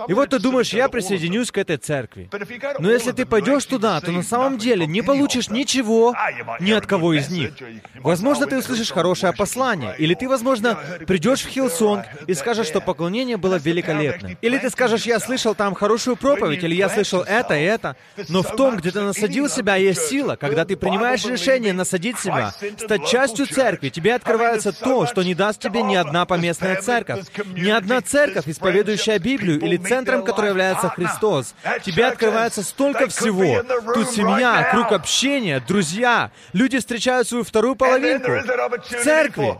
И 0.08 0.14
вот 0.14 0.30
ты 0.30 0.38
думаешь, 0.38 0.72
я 0.72 0.88
присоединюсь 0.88 1.50
к 1.50 1.58
этой 1.58 1.76
церкви. 1.76 2.30
Но 2.78 2.90
если 2.90 3.12
ты 3.12 3.26
пойдешь 3.26 3.64
туда, 3.66 4.00
то 4.00 4.10
на 4.10 4.22
самом 4.22 4.58
деле 4.58 4.86
не 4.86 5.02
получишь 5.02 5.50
ничего 5.50 6.14
ни 6.60 6.72
от 6.72 6.86
кого 6.86 7.12
из 7.12 7.28
них. 7.30 7.52
Возможно, 7.96 8.46
ты 8.46 8.58
услышишь 8.58 8.90
хорошее 8.90 9.32
послание, 9.32 9.94
или 9.98 10.14
ты, 10.14 10.28
возможно, 10.28 10.78
придешь 11.06 11.42
в 11.42 11.48
Hillsong 11.48 12.06
и 12.26 12.34
скажешь, 12.34 12.66
что 12.66 12.80
поклонение 12.80 13.36
было 13.36 13.56
великолепным. 13.56 14.38
Или 14.40 14.58
ты 14.58 14.70
скажешь, 14.70 15.02
я 15.02 15.20
слышал 15.20 15.54
там 15.54 15.74
хорошую 15.74 16.16
проповедь, 16.16 16.64
или 16.64 16.74
я 16.74 16.88
слышал 16.88 17.22
это 17.22 17.54
и 17.54 17.62
это. 17.62 17.96
Но 18.28 18.42
в 18.42 18.56
том, 18.56 18.76
где 18.76 18.90
ты 18.90 19.02
насадил 19.02 19.48
себя, 19.48 19.76
есть 19.76 20.08
сила. 20.08 20.36
Когда 20.36 20.64
ты 20.64 20.76
принимаешь 20.76 21.24
решение 21.24 21.72
насадить 21.72 22.18
себя, 22.18 22.54
стать 22.78 23.06
частью 23.06 23.46
церкви, 23.46 23.90
тебе 23.90 24.14
открывается 24.14 24.72
то, 24.72 25.06
что 25.06 25.22
не 25.22 25.34
даст 25.34 25.60
тебе 25.60 25.82
ни 25.82 25.94
одна 25.94 26.24
поместная 26.24 26.80
церковь. 26.80 27.26
Ни 27.54 27.70
одна 27.70 28.00
церковь, 28.00 28.48
исповедующая 28.48 29.01
изучая 29.02 29.18
Библию 29.18 29.60
или 29.60 29.76
центром, 29.76 30.24
который 30.24 30.50
является 30.50 30.88
Христос, 30.88 31.54
тебе 31.82 32.06
открывается 32.06 32.62
столько 32.62 33.08
всего. 33.08 33.62
Тут 33.94 34.10
семья, 34.10 34.68
круг 34.72 34.92
общения, 34.92 35.62
друзья. 35.66 36.30
Люди 36.52 36.78
встречают 36.78 37.28
свою 37.28 37.44
вторую 37.44 37.74
половинку 37.74 38.30
в 38.30 39.02
церкви. 39.02 39.58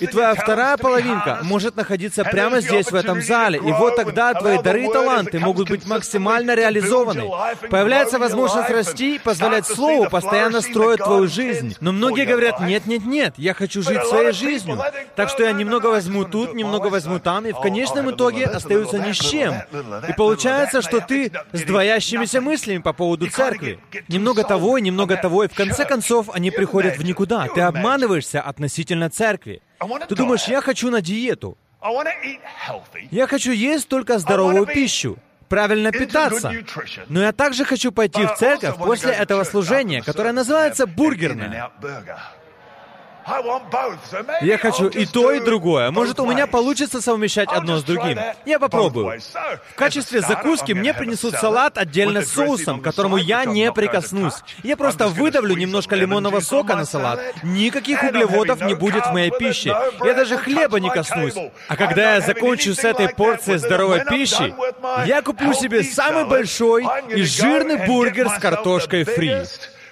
И 0.00 0.06
твоя 0.06 0.34
вторая 0.34 0.76
половинка 0.76 1.40
может 1.42 1.76
находиться 1.76 2.24
прямо 2.24 2.60
здесь, 2.60 2.90
в 2.90 2.94
этом 2.94 3.22
зале. 3.22 3.58
И 3.58 3.72
вот 3.72 3.96
тогда 3.96 4.34
твои 4.34 4.60
дары 4.60 4.86
и 4.86 4.92
таланты 4.92 5.38
могут 5.38 5.68
быть 5.68 5.86
максимально 5.86 6.54
реализованы. 6.54 7.30
Появляется 7.70 8.18
возможность 8.18 8.70
расти 8.70 9.16
и 9.16 9.18
позволять 9.18 9.66
Слову 9.66 10.08
постоянно 10.08 10.60
строить 10.60 10.98
твою 11.02 11.28
жизнь. 11.28 11.76
Но 11.80 11.92
многие 11.92 12.24
говорят, 12.24 12.60
нет, 12.60 12.86
нет, 12.86 13.04
нет, 13.04 13.34
я 13.36 13.54
хочу 13.54 13.82
жить 13.82 14.02
своей 14.04 14.32
жизнью. 14.32 14.80
Так 15.16 15.28
что 15.28 15.44
я 15.44 15.52
немного 15.52 15.86
возьму 15.86 16.24
тут, 16.24 16.54
немного 16.54 16.86
возьму 16.86 17.18
там, 17.18 17.46
и 17.46 17.52
в 17.52 17.60
конечном 17.60 18.10
итоге 18.10 18.46
остаются 18.62 18.98
ни 18.98 19.12
с 19.12 19.18
чем. 19.18 19.54
И 20.08 20.12
получается, 20.12 20.82
что 20.82 21.00
ты 21.00 21.32
с 21.52 21.62
двоящимися 21.62 22.40
мыслями 22.40 22.78
по 22.78 22.92
поводу 22.92 23.28
церкви. 23.28 23.78
Немного 24.08 24.44
того 24.44 24.78
и 24.78 24.82
немного 24.82 25.16
того, 25.16 25.44
и 25.44 25.48
в 25.48 25.54
конце 25.54 25.84
концов 25.84 26.30
они 26.32 26.50
приходят 26.50 26.96
в 26.96 27.04
никуда. 27.04 27.46
Ты 27.48 27.60
обманываешься 27.60 28.40
относительно 28.40 29.10
церкви. 29.10 29.62
Ты 30.08 30.14
думаешь, 30.14 30.44
я 30.44 30.60
хочу 30.60 30.90
на 30.90 31.00
диету. 31.00 31.58
Я 33.10 33.26
хочу 33.26 33.52
есть 33.52 33.88
только 33.88 34.18
здоровую 34.18 34.66
пищу 34.66 35.18
правильно 35.48 35.92
питаться. 35.92 36.50
Но 37.08 37.20
я 37.20 37.32
также 37.32 37.66
хочу 37.66 37.92
пойти 37.92 38.24
в 38.24 38.36
церковь 38.36 38.76
после 38.78 39.12
этого 39.12 39.44
служения, 39.44 40.00
которое 40.02 40.32
называется 40.32 40.86
бургерная. 40.86 41.70
Я 44.40 44.58
хочу 44.58 44.88
и 44.88 45.06
то, 45.06 45.32
и 45.32 45.40
другое. 45.40 45.90
Может, 45.90 46.20
у 46.20 46.26
меня 46.26 46.46
получится 46.46 47.00
совмещать 47.00 47.48
одно 47.50 47.78
с 47.78 47.84
другим. 47.84 48.18
Я 48.44 48.58
попробую. 48.58 49.20
В 49.72 49.74
качестве 49.74 50.20
закуски 50.20 50.72
мне 50.72 50.94
принесут 50.94 51.34
салат 51.34 51.78
отдельно 51.78 52.22
с 52.22 52.32
соусом, 52.32 52.80
к 52.80 52.84
которому 52.84 53.16
я 53.16 53.44
не 53.44 53.72
прикоснусь. 53.72 54.34
Я 54.62 54.76
просто 54.76 55.08
выдавлю 55.08 55.56
немножко 55.56 55.96
лимонного 55.96 56.40
сока 56.40 56.76
на 56.76 56.84
салат. 56.84 57.20
Никаких 57.42 58.02
углеводов 58.02 58.60
не 58.62 58.74
будет 58.74 59.06
в 59.06 59.12
моей 59.12 59.30
пище. 59.30 59.76
Я 60.04 60.14
даже 60.14 60.36
хлеба 60.36 60.80
не 60.80 60.90
коснусь. 60.90 61.34
А 61.68 61.76
когда 61.76 62.14
я 62.14 62.20
закончу 62.20 62.74
с 62.74 62.84
этой 62.84 63.08
порцией 63.08 63.58
здоровой 63.58 64.04
пищи, 64.04 64.54
я 65.06 65.22
куплю 65.22 65.52
себе 65.54 65.82
самый 65.82 66.24
большой 66.24 66.86
и 67.10 67.22
жирный 67.22 67.86
бургер 67.86 68.28
с 68.28 68.38
картошкой 68.38 69.04
фри 69.04 69.42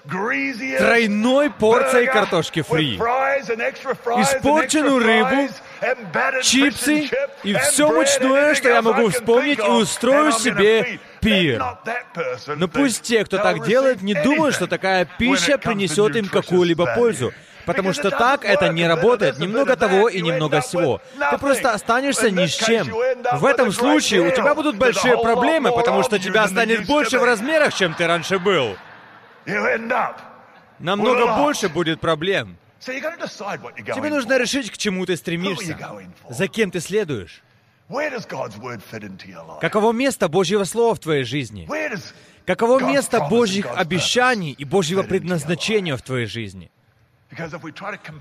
тройной 0.09 1.51
порцией 1.51 2.07
картошки 2.07 2.63
фри, 2.63 2.97
испорченную 2.97 4.99
рыбу, 4.99 5.53
чипсы 6.43 7.11
и 7.43 7.55
все 7.55 7.91
мучное, 7.91 8.55
что 8.55 8.69
я 8.69 8.83
могу 8.83 9.09
вспомнить, 9.09 9.59
и 9.59 9.63
устрою 9.63 10.33
себе 10.33 11.01
пир. 11.21 11.63
Но 12.47 12.69
пусть 12.69 13.03
те, 13.03 13.25
кто 13.25 13.39
так 13.39 13.67
делает, 13.67 14.03
не 14.03 14.15
думают, 14.15 14.55
что 14.55 14.67
такая 14.67 15.07
пища 15.19 15.59
принесет 15.59 16.17
им 16.17 16.29
какую-либо 16.29 16.95
пользу. 16.95 17.33
Потому 17.67 17.93
что 17.93 18.11
так 18.11 18.45
это 18.45 18.71
не 18.71 18.89
работает. 18.89 19.39
Немного 19.39 19.77
того 19.77 20.09
и 20.09 20.23
немного 20.23 20.63
всего. 20.63 21.01
Ты 21.31 21.39
просто 21.39 21.73
останешься 21.73 22.31
ни 22.31 22.47
с 22.47 22.55
чем. 22.55 22.91
В 23.35 23.45
этом 23.45 23.71
случае 23.71 24.23
у 24.23 24.31
тебя 24.31 24.55
будут 24.55 24.77
большие 24.77 25.19
проблемы, 25.19 25.71
потому 25.71 26.03
что 26.03 26.19
тебя 26.19 26.49
станет 26.49 26.87
больше 26.87 27.19
в 27.19 27.25
размерах, 27.25 27.75
чем 27.75 27.95
ты 27.95 28.07
раньше 28.07 28.39
был 28.39 28.77
намного 30.79 31.37
больше 31.37 31.69
будет 31.69 32.01
проблем. 32.01 32.57
Тебе 32.81 34.11
нужно 34.11 34.39
решить, 34.39 34.71
к 34.71 34.79
чему 34.79 35.05
ты 35.07 35.17
стремишься, 35.17 35.79
за 36.29 36.49
кем 36.49 36.71
ты 36.71 36.81
следуешь. 36.81 37.43
Каково 39.61 39.93
место 39.93 40.29
Божьего 40.29 40.65
Слова 40.65 40.95
в 40.95 41.01
твоей 41.01 41.25
жизни? 41.25 41.69
Каково 42.47 42.81
место 42.81 43.27
Божьих 43.29 43.67
обещаний 43.77 44.53
и 44.53 44.65
Божьего 44.65 45.03
предназначения 45.03 45.97
в 45.97 46.03
твоей 46.03 46.27
жизни? 46.27 46.71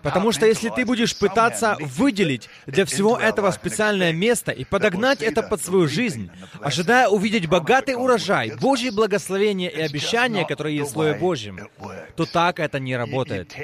Потому 0.03 0.31
что 0.31 0.45
если 0.45 0.69
ты 0.69 0.85
будешь 0.85 1.17
пытаться 1.17 1.77
выделить 1.79 2.49
для 2.67 2.85
всего 2.85 3.17
этого 3.17 3.51
специальное 3.51 4.13
место 4.13 4.51
и 4.51 4.63
подогнать 4.65 5.21
это 5.21 5.41
под 5.41 5.61
свою 5.61 5.87
жизнь, 5.87 6.29
ожидая 6.61 7.07
увидеть 7.07 7.47
богатый 7.47 7.95
урожай, 7.95 8.55
Божье 8.55 8.91
благословение 8.91 9.71
и 9.71 9.81
обещания, 9.81 10.45
которые 10.45 10.77
есть 10.77 10.91
в 10.91 10.93
Слове 10.93 11.15
Божьем, 11.15 11.69
то 12.15 12.25
так 12.25 12.59
это 12.59 12.79
не 12.79 12.95
работает. 12.95 13.55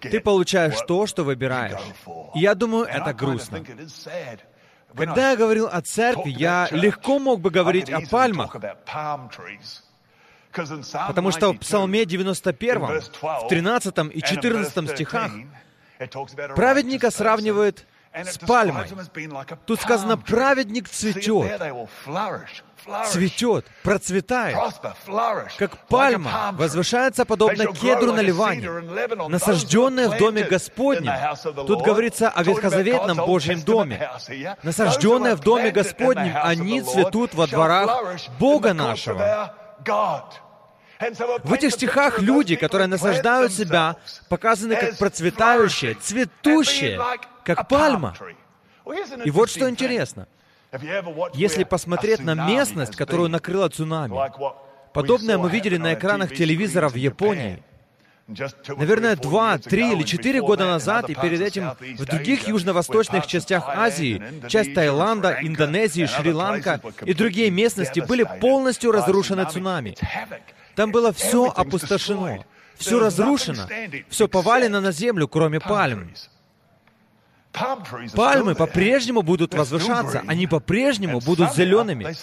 Ты 0.00 0.20
получаешь 0.20 0.78
то, 0.86 1.06
что 1.06 1.24
выбираешь. 1.24 1.80
И 2.34 2.40
я 2.40 2.54
думаю, 2.54 2.86
это 2.86 3.12
грустно. 3.12 3.62
Когда 4.96 5.30
я 5.32 5.36
говорил 5.36 5.66
о 5.66 5.82
церкви, 5.82 6.30
я 6.30 6.68
легко 6.70 7.18
мог 7.18 7.40
бы 7.40 7.50
говорить 7.50 7.90
о 7.90 8.00
пальмах, 8.00 8.56
Потому 11.06 11.30
что 11.30 11.52
в 11.52 11.58
Псалме 11.58 12.04
91, 12.04 12.80
в 13.20 13.48
13 13.48 13.94
и 14.12 14.22
14 14.22 14.90
стихах, 14.90 15.32
праведника 16.54 17.10
сравнивает 17.10 17.86
с 18.14 18.38
пальмой. 18.38 18.86
Тут 19.66 19.80
сказано, 19.80 20.16
праведник 20.16 20.88
цветет, 20.88 21.60
цветет, 23.06 23.66
процветает, 23.82 24.56
как 25.58 25.88
пальма, 25.88 26.50
возвышается 26.52 27.24
подобно 27.24 27.66
кедру 27.66 28.12
на 28.12 28.20
Ливане, 28.20 28.68
насажденная 29.28 30.08
в 30.10 30.18
доме 30.18 30.44
Господнем. 30.44 31.12
Тут 31.66 31.82
говорится 31.82 32.28
о 32.30 32.42
ветхозаветном 32.42 33.16
Божьем 33.16 33.62
доме. 33.62 34.10
Насажденная 34.62 35.34
в 35.34 35.40
доме 35.40 35.70
Господнем, 35.70 36.36
они 36.40 36.82
цветут 36.82 37.34
во 37.34 37.46
дворах 37.46 38.14
Бога 38.38 38.74
нашего. 38.74 39.54
В 41.42 41.52
этих 41.52 41.72
стихах 41.72 42.20
люди, 42.20 42.56
которые 42.56 42.86
насаждают 42.86 43.52
себя, 43.52 43.96
показаны 44.28 44.76
как 44.76 44.98
процветающие, 44.98 45.94
цветущие, 45.94 47.00
как 47.44 47.68
пальма. 47.68 48.14
И 49.24 49.30
вот 49.30 49.50
что 49.50 49.68
интересно. 49.68 50.28
Если 51.34 51.64
посмотреть 51.64 52.20
на 52.20 52.34
местность, 52.34 52.96
которую 52.96 53.28
накрыла 53.28 53.68
цунами, 53.68 54.16
подобное 54.92 55.38
мы 55.38 55.50
видели 55.50 55.76
на 55.76 55.94
экранах 55.94 56.34
телевизора 56.34 56.88
в 56.88 56.96
Японии. 56.96 57.62
Наверное, 58.68 59.16
два, 59.16 59.58
три 59.58 59.92
или 59.92 60.02
четыре 60.02 60.40
года 60.40 60.64
назад, 60.64 61.10
и 61.10 61.14
перед 61.14 61.42
этим 61.42 61.72
в 61.98 62.06
других 62.06 62.48
южно-восточных 62.48 63.26
частях 63.26 63.68
Азии, 63.68 64.22
часть 64.48 64.72
Таиланда, 64.72 65.38
Индонезии, 65.42 66.06
Шри-Ланка 66.06 66.80
и 67.04 67.12
другие 67.12 67.50
местности 67.50 68.00
были 68.00 68.26
полностью 68.40 68.92
разрушены 68.92 69.44
цунами. 69.50 69.94
Там 70.76 70.90
было 70.92 71.12
все 71.12 71.46
опустошено, 71.46 72.44
все 72.76 72.98
разрушено, 72.98 73.68
все 74.08 74.28
повалено 74.28 74.80
на 74.80 74.92
землю, 74.92 75.28
кроме 75.28 75.60
пальм. 75.60 76.12
Пальмы 78.14 78.54
по-прежнему 78.56 79.22
будут 79.22 79.54
возвышаться, 79.54 80.24
они 80.26 80.46
по-прежнему 80.46 81.20
будут 81.20 81.54
зелеными. 81.54 82.14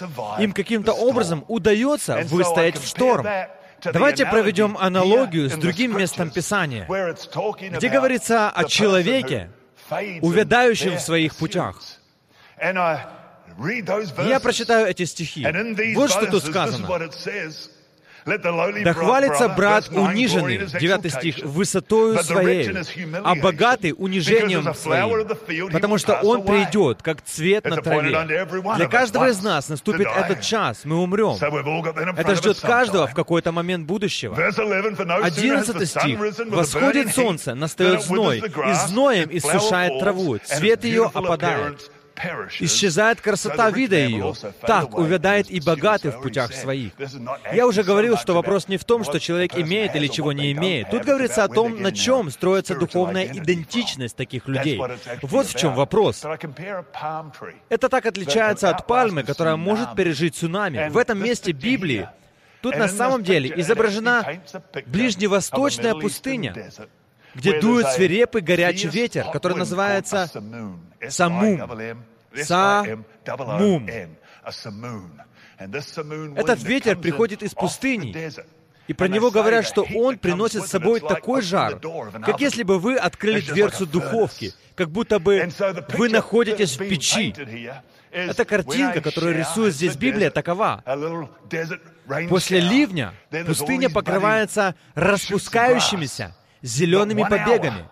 Им 0.42 0.52
каким-то 0.52 0.94
образом 0.94 1.46
удается 1.48 2.22
выстоять 2.26 2.78
в 2.78 2.86
шторм. 2.86 3.26
Давайте 3.84 4.26
проведем 4.26 4.78
аналогию 4.78 5.50
с 5.50 5.54
другим 5.54 5.98
местом 5.98 6.30
Писания, 6.30 6.86
где 7.72 7.90
говорится 7.90 8.50
о 8.50 8.66
человеке, 8.66 9.50
увядающем 10.22 10.98
в 10.98 11.02
своих 11.02 11.36
путях. 11.36 11.82
Я 12.60 14.40
прочитаю 14.42 14.88
эти 14.88 15.06
стихи. 15.06 15.48
Вот 15.96 16.12
что 16.12 16.28
тут 16.28 16.44
сказано. 16.44 16.88
Да 18.26 18.94
хвалится 18.94 19.50
брат 19.50 19.90
униженный, 19.90 20.68
9 20.68 21.14
стих, 21.14 21.38
высотою 21.40 22.24
своей, 22.24 22.70
а 23.24 23.36
богатый 23.36 23.94
унижением 23.98 24.74
своим, 24.76 25.28
потому 25.72 25.98
что 25.98 26.20
он 26.22 26.44
придет, 26.44 27.02
как 27.02 27.22
цвет 27.22 27.66
на 27.66 27.78
траве. 27.78 28.18
Для 28.76 28.88
каждого 28.88 29.30
из 29.30 29.42
нас 29.42 29.70
наступит 29.70 30.08
этот 30.08 30.42
час, 30.42 30.82
мы 30.84 30.98
умрем. 31.02 31.36
Это 32.18 32.36
ждет 32.36 32.60
каждого 32.60 33.08
в 33.08 33.14
какой-то 33.14 33.52
момент 33.52 33.86
будущего. 33.86 34.36
11 34.36 35.90
стих. 35.90 36.20
«Восходит 36.48 37.14
солнце, 37.14 37.56
настает 37.56 38.04
зной, 38.04 38.40
и 38.40 38.74
зноем 38.88 39.30
иссушает 39.32 40.00
траву, 40.00 40.38
цвет 40.44 40.84
ее 40.84 41.10
опадает». 41.14 41.92
Исчезает 42.60 43.22
красота 43.22 43.70
вида 43.72 43.98
ее. 43.98 44.34
Так 44.62 44.98
увядает 44.98 45.50
и 45.50 45.60
богатый 45.60 46.12
в 46.12 46.22
путях 46.22 46.54
своих. 46.54 46.94
Я 47.54 47.68
уже 47.68 47.84
говорил, 47.84 48.18
что 48.18 48.34
вопрос 48.34 48.68
не 48.68 48.78
в 48.78 48.84
том, 48.84 49.04
что 49.04 49.20
человек 49.20 49.56
имеет 49.56 49.96
или 49.96 50.08
чего 50.08 50.32
не 50.32 50.52
имеет. 50.52 50.90
Тут 50.90 51.04
говорится 51.04 51.44
о 51.44 51.48
том, 51.48 51.82
на 51.82 51.92
чем 51.92 52.30
строится 52.32 52.76
духовная 52.76 53.26
идентичность 53.26 54.16
таких 54.16 54.48
людей. 54.48 54.82
Вот 55.22 55.48
в 55.48 55.56
чем 55.56 55.76
вопрос. 55.76 56.24
Это 57.70 57.90
так 57.90 58.06
отличается 58.06 58.70
от 58.70 58.88
пальмы, 58.88 59.24
которая 59.24 59.56
может 59.56 59.96
пережить 59.96 60.36
цунами. 60.36 60.90
В 60.90 60.98
этом 60.98 61.22
месте 61.22 61.52
Библии 61.52 62.08
Тут 62.62 62.78
на 62.78 62.88
самом 62.88 63.24
деле 63.24 63.52
изображена 63.60 64.40
ближневосточная 64.86 65.96
пустыня, 65.96 66.72
где 67.34 67.60
дует 67.60 67.88
свирепый 67.88 68.42
горячий 68.42 68.88
ветер, 68.88 69.26
который 69.32 69.58
называется 69.58 70.30
Самум. 71.10 71.60
Самум. 72.36 73.90
Этот 76.36 76.64
ветер 76.64 76.98
приходит 76.98 77.44
из 77.44 77.54
пустыни, 77.54 78.32
и 78.88 78.94
про 78.94 79.08
него 79.08 79.32
говорят, 79.32 79.66
что 79.66 79.86
он 79.96 80.18
приносит 80.18 80.66
с 80.66 80.70
собой 80.70 81.00
такой 81.00 81.42
жар, 81.42 81.80
как 81.80 82.42
если 82.42 82.64
бы 82.64 82.80
вы 82.80 82.96
открыли 82.96 83.42
дверцу 83.42 83.86
духовки, 83.86 84.54
как 84.76 84.90
будто 84.90 85.20
бы 85.20 85.50
вы 85.90 86.10
находитесь 86.10 86.78
в 86.78 86.88
печи. 86.88 87.36
Эта 88.12 88.44
картинка, 88.44 89.00
которую 89.00 89.38
рисует 89.38 89.74
здесь 89.74 89.96
Библия, 89.96 90.30
такова. 90.32 90.84
После 92.28 92.60
ливня 92.60 93.14
пустыня 93.46 93.90
покрывается 93.90 94.76
распускающимися 94.96 96.36
зелеными 96.62 97.24
побегами. 97.24 97.86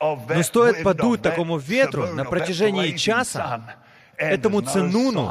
Но 0.00 0.42
стоит 0.42 0.82
подуть 0.82 1.22
такому 1.22 1.58
ветру 1.58 2.06
на 2.06 2.24
протяжении 2.24 2.96
часа, 2.96 3.76
этому 4.16 4.60
ценуну, 4.62 5.30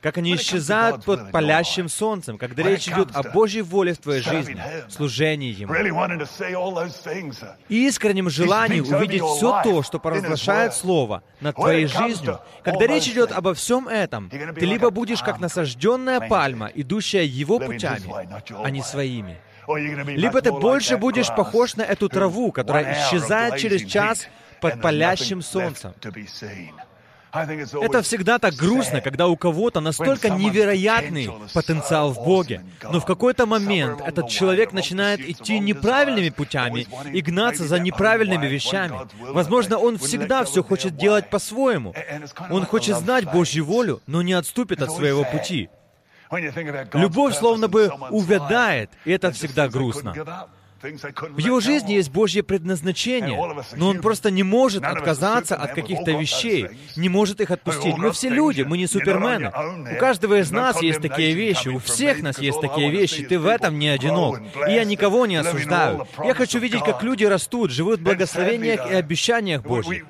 как 0.00 0.18
они 0.18 0.36
исчезают 0.36 1.04
под 1.04 1.32
палящим 1.32 1.88
солнцем, 1.88 2.38
когда 2.38 2.62
речь 2.62 2.88
идет 2.88 3.08
о 3.14 3.24
Божьей 3.24 3.62
воле 3.62 3.92
в 3.92 3.98
твоей 3.98 4.22
жизни, 4.22 4.62
служении 4.88 5.52
Ему. 5.52 5.74
И 7.68 7.88
искреннем 7.88 8.30
желании 8.30 8.80
увидеть 8.80 9.22
все 9.22 9.62
то, 9.62 9.82
что 9.82 9.98
провозглашает 9.98 10.74
Слово 10.74 11.22
над 11.40 11.56
твоей 11.56 11.86
жизнью. 11.86 12.38
Когда 12.62 12.86
речь 12.86 13.08
идет 13.08 13.32
обо 13.32 13.52
всем 13.54 13.88
этом, 13.88 14.30
ты 14.30 14.64
либо 14.64 14.90
будешь 14.90 15.22
как 15.22 15.40
насажденная 15.40 16.20
пальма, 16.28 16.70
идущая 16.72 17.24
Его 17.24 17.58
путями, 17.58 18.12
а 18.62 18.70
не 18.70 18.82
своими. 18.82 19.40
Либо 19.66 20.40
ты 20.40 20.52
больше 20.52 20.96
будешь 20.98 21.34
похож 21.34 21.74
на 21.74 21.82
эту 21.82 22.08
траву, 22.08 22.52
которая 22.52 22.94
исчезает 22.94 23.56
через 23.56 23.84
час 23.84 24.28
под 24.60 24.80
палящим 24.80 25.42
солнцем. 25.42 25.94
Это 27.82 28.02
всегда 28.02 28.38
так 28.38 28.54
грустно, 28.54 29.00
когда 29.00 29.28
у 29.28 29.36
кого-то 29.36 29.80
настолько 29.80 30.30
невероятный 30.30 31.30
потенциал 31.54 32.12
в 32.12 32.24
Боге, 32.24 32.62
но 32.82 33.00
в 33.00 33.04
какой-то 33.04 33.46
момент 33.46 34.00
этот 34.04 34.28
человек 34.28 34.72
начинает 34.72 35.20
идти 35.20 35.58
неправильными 35.58 36.30
путями 36.30 36.86
и 37.12 37.20
гнаться 37.20 37.64
за 37.64 37.78
неправильными 37.78 38.46
вещами. 38.46 38.98
Возможно, 39.20 39.78
он 39.78 39.98
всегда 39.98 40.44
все 40.44 40.62
хочет 40.62 40.96
делать 40.96 41.30
по-своему. 41.30 41.94
Он 42.50 42.64
хочет 42.64 42.96
знать 42.96 43.24
Божью 43.30 43.64
волю, 43.64 44.00
но 44.06 44.22
не 44.22 44.32
отступит 44.32 44.82
от 44.82 44.92
своего 44.92 45.24
пути. 45.24 45.68
Любовь 46.92 47.36
словно 47.36 47.68
бы 47.68 47.90
увядает, 48.10 48.90
и 49.04 49.12
это 49.12 49.30
всегда 49.32 49.68
грустно. 49.68 50.48
В 50.82 51.38
его 51.38 51.60
жизни 51.60 51.94
есть 51.94 52.10
Божье 52.10 52.42
предназначение, 52.42 53.38
но 53.76 53.88
он 53.88 54.00
просто 54.00 54.30
не 54.30 54.42
может 54.42 54.84
отказаться 54.84 55.56
от 55.56 55.72
каких-то 55.72 56.10
вещей, 56.12 56.68
не 56.96 57.08
может 57.08 57.40
их 57.40 57.50
отпустить. 57.50 57.96
Мы 57.96 58.12
все 58.12 58.28
люди, 58.28 58.62
мы 58.62 58.76
не 58.76 58.86
супермены. 58.86 59.50
У 59.94 59.98
каждого 59.98 60.38
из 60.38 60.50
нас 60.50 60.82
есть 60.82 61.00
такие 61.00 61.32
вещи, 61.32 61.68
у 61.68 61.78
всех 61.78 62.22
нас 62.22 62.38
есть 62.38 62.60
такие 62.60 62.90
вещи, 62.90 63.24
ты 63.24 63.38
в 63.38 63.46
этом 63.46 63.78
не 63.78 63.88
одинок. 63.88 64.40
И 64.68 64.72
я 64.72 64.84
никого 64.84 65.26
не 65.26 65.36
осуждаю. 65.36 66.06
Я 66.22 66.34
хочу 66.34 66.58
видеть, 66.58 66.82
как 66.84 67.02
люди 67.02 67.24
растут, 67.24 67.70
живут 67.70 68.00
в 68.00 68.02
благословениях 68.02 68.90
и 68.90 68.94
обещаниях 68.94 69.62
Божьих. 69.62 70.04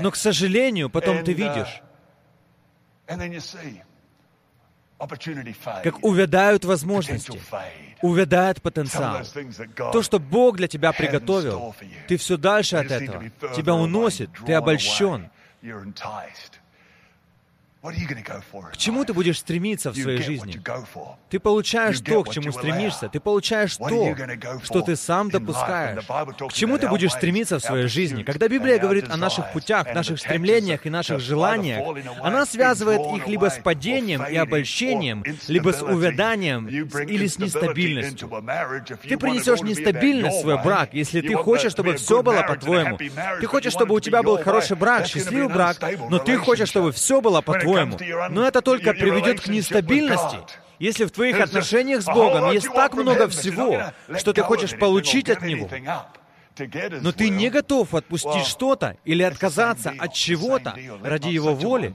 Но, 0.00 0.10
к 0.10 0.16
сожалению, 0.16 0.90
потом 0.90 1.24
ты 1.24 1.32
видишь, 1.32 1.82
как 5.82 6.04
увядают 6.04 6.64
возможности, 6.64 7.40
увядает 8.02 8.62
потенциал. 8.62 9.24
То, 9.92 10.02
что 10.02 10.18
Бог 10.18 10.56
для 10.56 10.68
тебя 10.68 10.92
приготовил, 10.92 11.74
ты 12.08 12.16
все 12.16 12.36
дальше 12.36 12.76
от 12.76 12.90
этого. 12.90 13.24
Тебя 13.54 13.74
уносит, 13.74 14.30
ты 14.46 14.52
обольщен. 14.52 15.30
К 17.84 18.76
чему 18.78 19.04
ты 19.04 19.12
будешь 19.12 19.38
стремиться 19.38 19.90
в 19.90 19.96
своей 19.96 20.22
жизни? 20.22 20.58
Ты 21.28 21.38
получаешь 21.38 22.00
то, 22.00 22.22
к 22.22 22.32
чему 22.32 22.50
стремишься. 22.50 23.10
Ты 23.10 23.20
получаешь 23.20 23.76
то, 23.76 24.16
что 24.62 24.80
ты 24.80 24.96
сам 24.96 25.28
допускаешь. 25.28 26.02
К 26.06 26.52
чему 26.52 26.78
ты 26.78 26.88
будешь 26.88 27.12
стремиться 27.12 27.58
в 27.58 27.62
своей 27.62 27.86
жизни? 27.88 28.22
Когда 28.22 28.48
Библия 28.48 28.78
говорит 28.78 29.10
о 29.10 29.18
наших 29.18 29.52
путях, 29.52 29.92
наших 29.94 30.18
стремлениях 30.18 30.86
и 30.86 30.90
наших 30.90 31.20
желаниях, 31.20 31.84
она 32.22 32.46
связывает 32.46 33.02
их 33.18 33.26
либо 33.26 33.50
с 33.50 33.58
падением 33.58 34.24
и 34.24 34.34
обольщением, 34.34 35.22
либо 35.48 35.72
с 35.72 35.82
увяданием 35.82 36.66
или 36.66 37.26
с 37.26 37.38
нестабильностью. 37.38 38.30
Ты 39.02 39.18
принесешь 39.18 39.60
нестабильность 39.60 40.38
в 40.38 40.40
свой 40.40 40.62
брак, 40.62 40.94
если 40.94 41.20
ты 41.20 41.34
хочешь, 41.34 41.72
чтобы 41.72 41.96
все 41.96 42.22
было 42.22 42.42
по-твоему. 42.42 42.96
Ты 43.40 43.46
хочешь, 43.46 43.72
чтобы 43.74 43.94
у 43.94 44.00
тебя 44.00 44.22
был 44.22 44.42
хороший 44.42 44.76
брак, 44.78 45.06
счастливый 45.06 45.52
брак, 45.52 45.76
но 46.08 46.18
ты 46.18 46.38
хочешь, 46.38 46.70
чтобы 46.70 46.90
все 46.90 47.20
было 47.20 47.42
по-твоему 47.42 47.73
по-твоему. 47.74 47.98
Но 48.30 48.46
это 48.46 48.62
только 48.62 48.92
приведет 48.92 49.40
к 49.40 49.48
нестабильности. 49.48 50.38
Если 50.78 51.04
в 51.04 51.10
твоих 51.12 51.40
отношениях 51.40 52.02
с 52.02 52.06
Богом 52.06 52.50
есть 52.52 52.72
так 52.72 52.94
много 52.94 53.28
всего, 53.28 53.92
что 54.18 54.32
ты 54.32 54.42
хочешь 54.42 54.78
получить 54.78 55.30
от 55.30 55.42
Него, 55.42 55.70
но 57.00 57.12
ты 57.12 57.30
не 57.30 57.50
готов 57.50 57.94
отпустить 57.94 58.46
что-то 58.46 58.96
или 59.04 59.22
отказаться 59.22 59.92
от 59.96 60.12
чего-то 60.12 60.76
ради 61.02 61.28
Его 61.28 61.54
воли, 61.54 61.94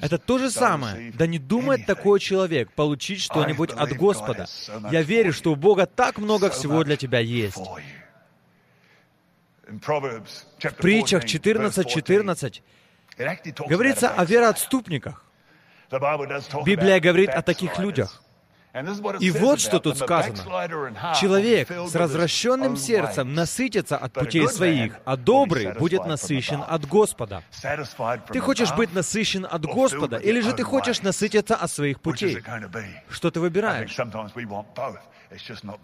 это 0.00 0.18
то 0.18 0.38
же 0.38 0.50
самое. 0.50 1.12
Да 1.12 1.26
не 1.26 1.38
думает 1.38 1.86
такой 1.86 2.20
человек 2.20 2.72
получить 2.72 3.20
что-нибудь 3.22 3.70
от 3.70 3.92
Господа. 3.92 4.46
Я 4.90 5.02
верю, 5.02 5.32
что 5.32 5.52
у 5.52 5.56
Бога 5.56 5.86
так 5.86 6.18
много 6.18 6.50
всего 6.50 6.84
для 6.84 6.96
тебя 6.96 7.18
есть. 7.18 7.58
В 9.68 10.74
притчах 10.76 11.24
14.14 11.24 12.62
говорится 13.68 14.10
о 14.10 14.24
вероотступниках. 14.24 15.24
Библия 16.64 17.00
говорит 17.00 17.30
о 17.30 17.42
таких 17.42 17.78
людях. 17.78 18.22
И 19.20 19.30
вот 19.30 19.60
что 19.60 19.80
тут 19.80 19.96
сказано. 19.96 20.36
Человек 21.18 21.70
с 21.70 21.94
развращенным 21.94 22.76
сердцем 22.76 23.34
насытится 23.34 23.96
от 23.96 24.12
путей 24.12 24.46
своих, 24.48 24.98
а 25.04 25.16
добрый 25.16 25.72
будет 25.72 26.04
насыщен 26.06 26.62
от 26.66 26.86
Господа. 26.86 27.42
Ты 28.30 28.40
хочешь 28.40 28.72
быть 28.74 28.92
насыщен 28.92 29.46
от 29.50 29.64
Господа, 29.64 30.18
или 30.18 30.40
же 30.40 30.52
ты 30.52 30.64
хочешь 30.64 31.02
насытиться 31.02 31.56
от 31.56 31.70
своих 31.70 32.00
путей? 32.00 32.42
Что 33.08 33.30
ты 33.30 33.40
выбираешь? 33.40 33.96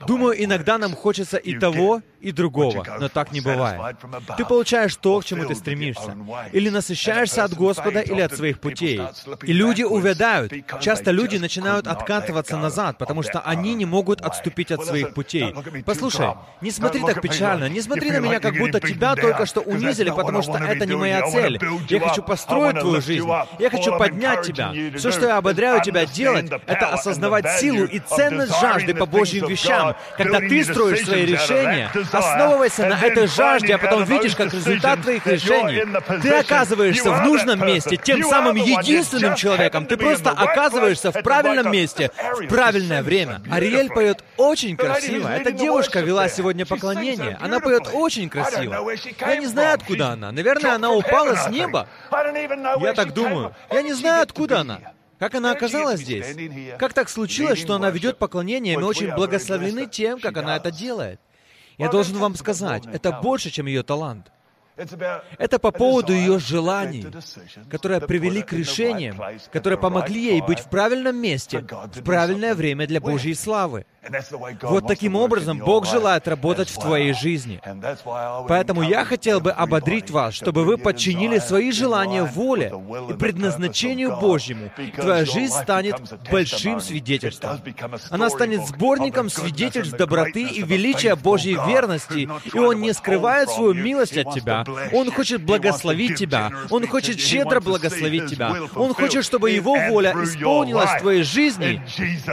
Думаю, 0.07 0.43
иногда 0.43 0.79
нам 0.79 0.95
хочется 0.95 1.37
и 1.37 1.59
того, 1.59 2.01
и 2.21 2.33
другого, 2.33 2.85
но 2.99 3.09
так 3.09 3.33
не 3.33 3.41
бывает. 3.41 3.97
Ты 4.37 4.45
получаешь 4.45 4.97
то, 4.97 5.21
к 5.21 5.25
чему 5.25 5.45
ты 5.45 5.55
стремишься. 5.55 6.17
Или 6.53 6.71
насыщаешься 6.71 7.45
от 7.45 7.55
Господа, 7.55 8.01
или 8.01 8.23
от 8.23 8.35
своих 8.35 8.61
путей. 8.61 9.03
И 9.43 9.53
люди 9.53 9.83
увядают. 9.83 10.53
Часто 10.81 11.11
люди 11.11 11.37
начинают 11.37 11.87
откатываться 11.87 12.57
назад, 12.57 12.97
потому 12.99 13.23
что 13.23 13.41
они 13.41 13.75
не 13.75 13.85
могут 13.85 14.23
отступить 14.23 14.73
от 14.73 14.85
своих 14.85 15.13
путей. 15.13 15.55
Послушай, 15.85 16.35
не 16.61 16.71
смотри 16.71 17.03
так 17.03 17.21
печально, 17.21 17.69
не 17.69 17.83
смотри 17.83 18.11
на 18.11 18.21
меня, 18.21 18.41
как 18.41 18.57
будто 18.57 18.81
тебя 18.81 19.15
только 19.15 19.45
что 19.47 19.61
унизили, 19.61 20.11
потому 20.11 20.43
что 20.43 20.57
это 20.57 20.87
не 20.87 20.97
моя 20.97 21.29
цель. 21.31 21.59
Я 21.89 22.01
хочу 22.01 22.23
построить 22.23 22.81
твою 22.81 23.01
жизнь. 23.03 23.29
Я 23.59 23.71
хочу 23.71 23.99
поднять 23.99 24.47
тебя. 24.47 24.73
Все, 24.97 25.11
что 25.11 25.27
я 25.27 25.37
ободряю 25.37 25.83
тебя 25.83 26.07
делать, 26.07 26.51
это 26.67 26.89
осознавать 26.89 27.61
силу 27.61 27.85
и 27.85 27.99
ценность 27.99 28.59
жажды 28.61 28.95
по 28.95 29.05
Божьей 29.05 29.34
Божьим 29.41 29.49
вещам. 29.49 29.97
Когда 30.17 30.41
ты 30.41 30.65
строишь 30.65 31.05
свои 31.05 31.25
решения, 31.27 31.91
основывайся 32.13 32.87
на 32.87 33.01
этой 33.01 33.27
жажде, 33.27 33.75
а 33.75 33.79
потом 33.79 34.05
видишь, 34.05 34.37
как 34.37 34.53
результат 34.53 35.03
твоих 35.03 35.27
решений, 35.27 35.85
ты 36.23 36.31
оказываешься 36.35 37.11
в 37.11 37.25
нужном 37.25 37.67
месте, 37.67 37.97
тем 37.97 38.23
самым 38.23 38.57
единственным 38.57 39.35
человеком. 39.35 39.87
Ты 39.87 39.97
просто 39.97 40.31
оказываешься 40.31 41.13
в 41.13 41.23
правильном 41.23 41.73
месте, 41.73 42.11
в 42.41 42.47
правильное 42.49 43.03
время. 43.03 43.43
Ариэль 43.51 43.89
поет 43.89 44.25
очень 44.37 44.77
красиво. 44.77 45.29
Эта 45.29 45.53
девушка 45.53 46.01
вела 46.01 46.29
сегодня 46.29 46.67
поклонение. 46.67 47.39
Она 47.41 47.61
поет 47.61 47.89
очень 47.93 48.29
красиво. 48.29 48.93
Я 49.21 49.37
не 49.37 49.47
знаю, 49.47 49.75
откуда 49.75 50.09
она. 50.11 50.33
Наверное, 50.33 50.75
она 50.75 50.91
упала 50.91 51.35
с 51.35 51.49
неба. 51.49 51.89
Я 52.81 52.93
так 52.95 53.13
думаю. 53.13 53.55
Я 53.71 53.83
не 53.83 53.93
знаю, 53.93 54.23
откуда 54.23 54.61
она. 54.61 54.81
Как 55.19 55.35
она 55.35 55.53
оказалась 55.53 56.01
здесь? 56.01 56.37
Как 56.79 56.93
так 56.93 57.09
случилось, 57.09 57.59
что 57.59 57.75
она 57.75 57.91
ведет 57.91 58.19
поклонение, 58.19 58.75
и 58.75 58.77
мы 58.77 58.87
очень 58.87 59.15
благословлены 59.15 59.87
тем, 59.87 60.21
как 60.21 60.37
она 60.37 60.57
это 60.57 60.71
делает? 60.71 61.21
Я 61.79 61.89
должен 61.89 62.17
вам 62.19 62.35
сказать, 62.37 62.85
это 62.87 63.13
больше, 63.23 63.51
чем 63.51 63.67
ее 63.67 63.83
талант. 63.83 64.31
Это 65.39 65.59
по 65.61 65.71
поводу 65.71 66.13
ее 66.13 66.39
желаний, 66.41 67.07
которые 67.71 68.01
привели 68.01 68.43
к 68.43 68.53
решениям, 68.53 69.21
которые 69.53 69.79
помогли 69.79 70.21
ей 70.21 70.41
быть 70.43 70.59
в 70.59 70.69
правильном 70.69 71.17
месте, 71.17 71.61
в 71.61 72.03
правильное 72.03 72.55
время 72.55 72.87
для 72.87 73.01
Божьей 73.01 73.35
славы. 73.35 73.87
Вот 74.63 74.87
таким 74.87 75.17
образом 75.17 75.59
Бог 75.59 75.87
желает 75.87 76.29
работать 76.29 76.69
в 76.69 76.79
твоей 76.79 77.13
жизни. 77.13 77.61
Поэтому 78.49 78.83
я 78.83 79.05
хотел 79.05 79.41
бы 79.41 79.51
ободрить 79.51 80.11
вас, 80.11 80.35
чтобы 80.35 80.65
вы 80.65 80.79
подчинили 80.79 81.39
свои 81.39 81.73
желания 81.73 82.23
воле 82.23 82.73
и 83.11 83.13
предназначению 83.15 84.17
Божьему. 84.21 84.71
Твоя 84.97 85.25
жизнь 85.25 85.55
станет 85.55 85.97
большим 86.31 86.81
свидетельством. 86.81 87.61
Она 88.11 88.31
станет 88.31 88.67
сборником 88.67 89.31
свидетельств 89.31 89.97
доброты 89.97 90.43
и 90.43 90.63
величия 90.63 91.15
Божьей 91.17 91.59
верности, 91.67 92.29
и 92.53 92.59
Он 92.59 92.81
не 92.81 92.93
скрывает 92.93 93.51
свою 93.51 93.75
милость 93.75 94.17
от 94.17 94.35
тебя. 94.35 94.65
Он 94.93 95.11
хочет 95.11 95.43
благословить 95.43 96.17
тебя. 96.17 96.51
Он 96.71 96.87
хочет 96.87 97.21
щедро 97.21 97.61
благословить 97.61 98.27
тебя. 98.27 98.55
Он 98.75 98.95
хочет, 98.95 99.25
чтобы 99.25 99.51
Его 99.51 99.77
воля 99.89 100.15
исполнилась 100.23 100.91
в 100.91 101.01
твоей 101.01 101.23
жизни 101.23 101.83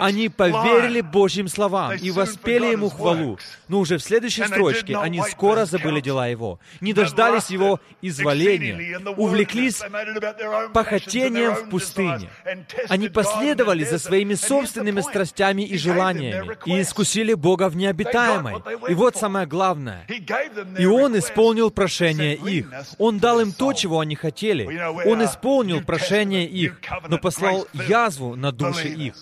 Они 0.01 0.29
поверили 0.29 1.01
Божьим 1.01 1.49
словам 1.49 1.93
и 1.93 2.11
воспели 2.11 2.67
Ему 2.67 2.89
хвалу. 2.89 3.39
Но 3.69 3.81
уже 3.81 3.99
в 3.99 4.03
следующей 4.03 4.45
строчке 4.45 4.97
они 4.97 5.23
скоро 5.23 5.65
забыли 5.67 6.01
дела 6.01 6.27
Его, 6.29 6.59
не 6.81 6.93
дождались 6.93 7.51
Его 7.51 7.81
изволения, 8.03 8.99
увлеклись 9.17 9.83
похотением 10.73 11.55
в 11.55 11.69
пустыне. 11.69 12.29
Они 12.89 13.09
последовали 13.09 13.85
за 13.85 13.99
своими 13.99 14.35
собственными 14.35 15.01
страстями 15.01 15.63
и 15.63 15.77
желаниями 15.77 16.57
и 16.65 16.81
искусили 16.81 17.35
Бога 17.35 17.69
в 17.69 17.77
необитаемой. 17.77 18.57
И 18.89 18.95
вот 18.95 19.17
самое 19.17 19.47
главное. 19.47 20.07
И 20.79 20.87
Он 20.87 21.19
исполнил 21.19 21.71
прошение 21.71 22.35
их. 22.35 22.71
Он 22.99 23.19
дал 23.19 23.41
им 23.41 23.53
то, 23.53 23.73
чего 23.73 24.01
они 24.01 24.15
хотели. 24.15 24.67
Он 25.07 25.25
исполнил 25.25 25.83
прошение 25.83 26.47
их, 26.47 26.81
но 27.09 27.19
послал 27.19 27.67
язву 27.73 28.37
на 28.37 28.53
души 28.53 28.89
их. 28.89 29.15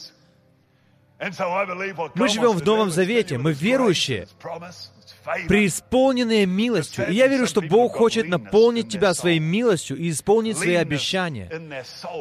Мы 2.15 2.29
живем 2.29 2.53
в 2.53 2.65
Новом 2.65 2.91
Завете, 2.91 3.39
мы 3.39 3.53
верующие, 3.53 4.29
преисполненные 5.49 6.47
милостью. 6.47 7.09
И 7.09 7.15
я 7.15 7.27
верю, 7.27 7.47
что 7.47 7.61
Бог 7.61 7.97
хочет 7.97 8.29
наполнить 8.29 8.89
тебя 8.89 9.15
своей 9.15 9.39
милостью 9.39 9.97
и 9.97 10.11
исполнить 10.11 10.59
свои 10.59 10.75
обещания. 10.75 11.51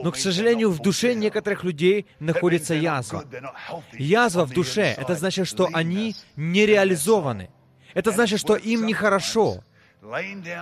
Но, 0.03 0.11
к 0.11 0.17
сожалению, 0.17 0.71
в 0.71 0.79
душе 0.79 1.13
некоторых 1.13 1.63
людей 1.63 2.07
находится 2.19 2.73
язва. 2.73 3.25
Язва 3.93 4.45
в 4.45 4.51
душе— 4.51 4.95
это 4.97 5.15
значит, 5.15 5.47
что 5.47 5.69
они 5.73 6.15
не 6.35 6.65
реализованы. 6.65 7.49
Это 7.93 8.11
значит, 8.11 8.39
что 8.39 8.55
им 8.55 8.85
нехорошо. 8.85 9.63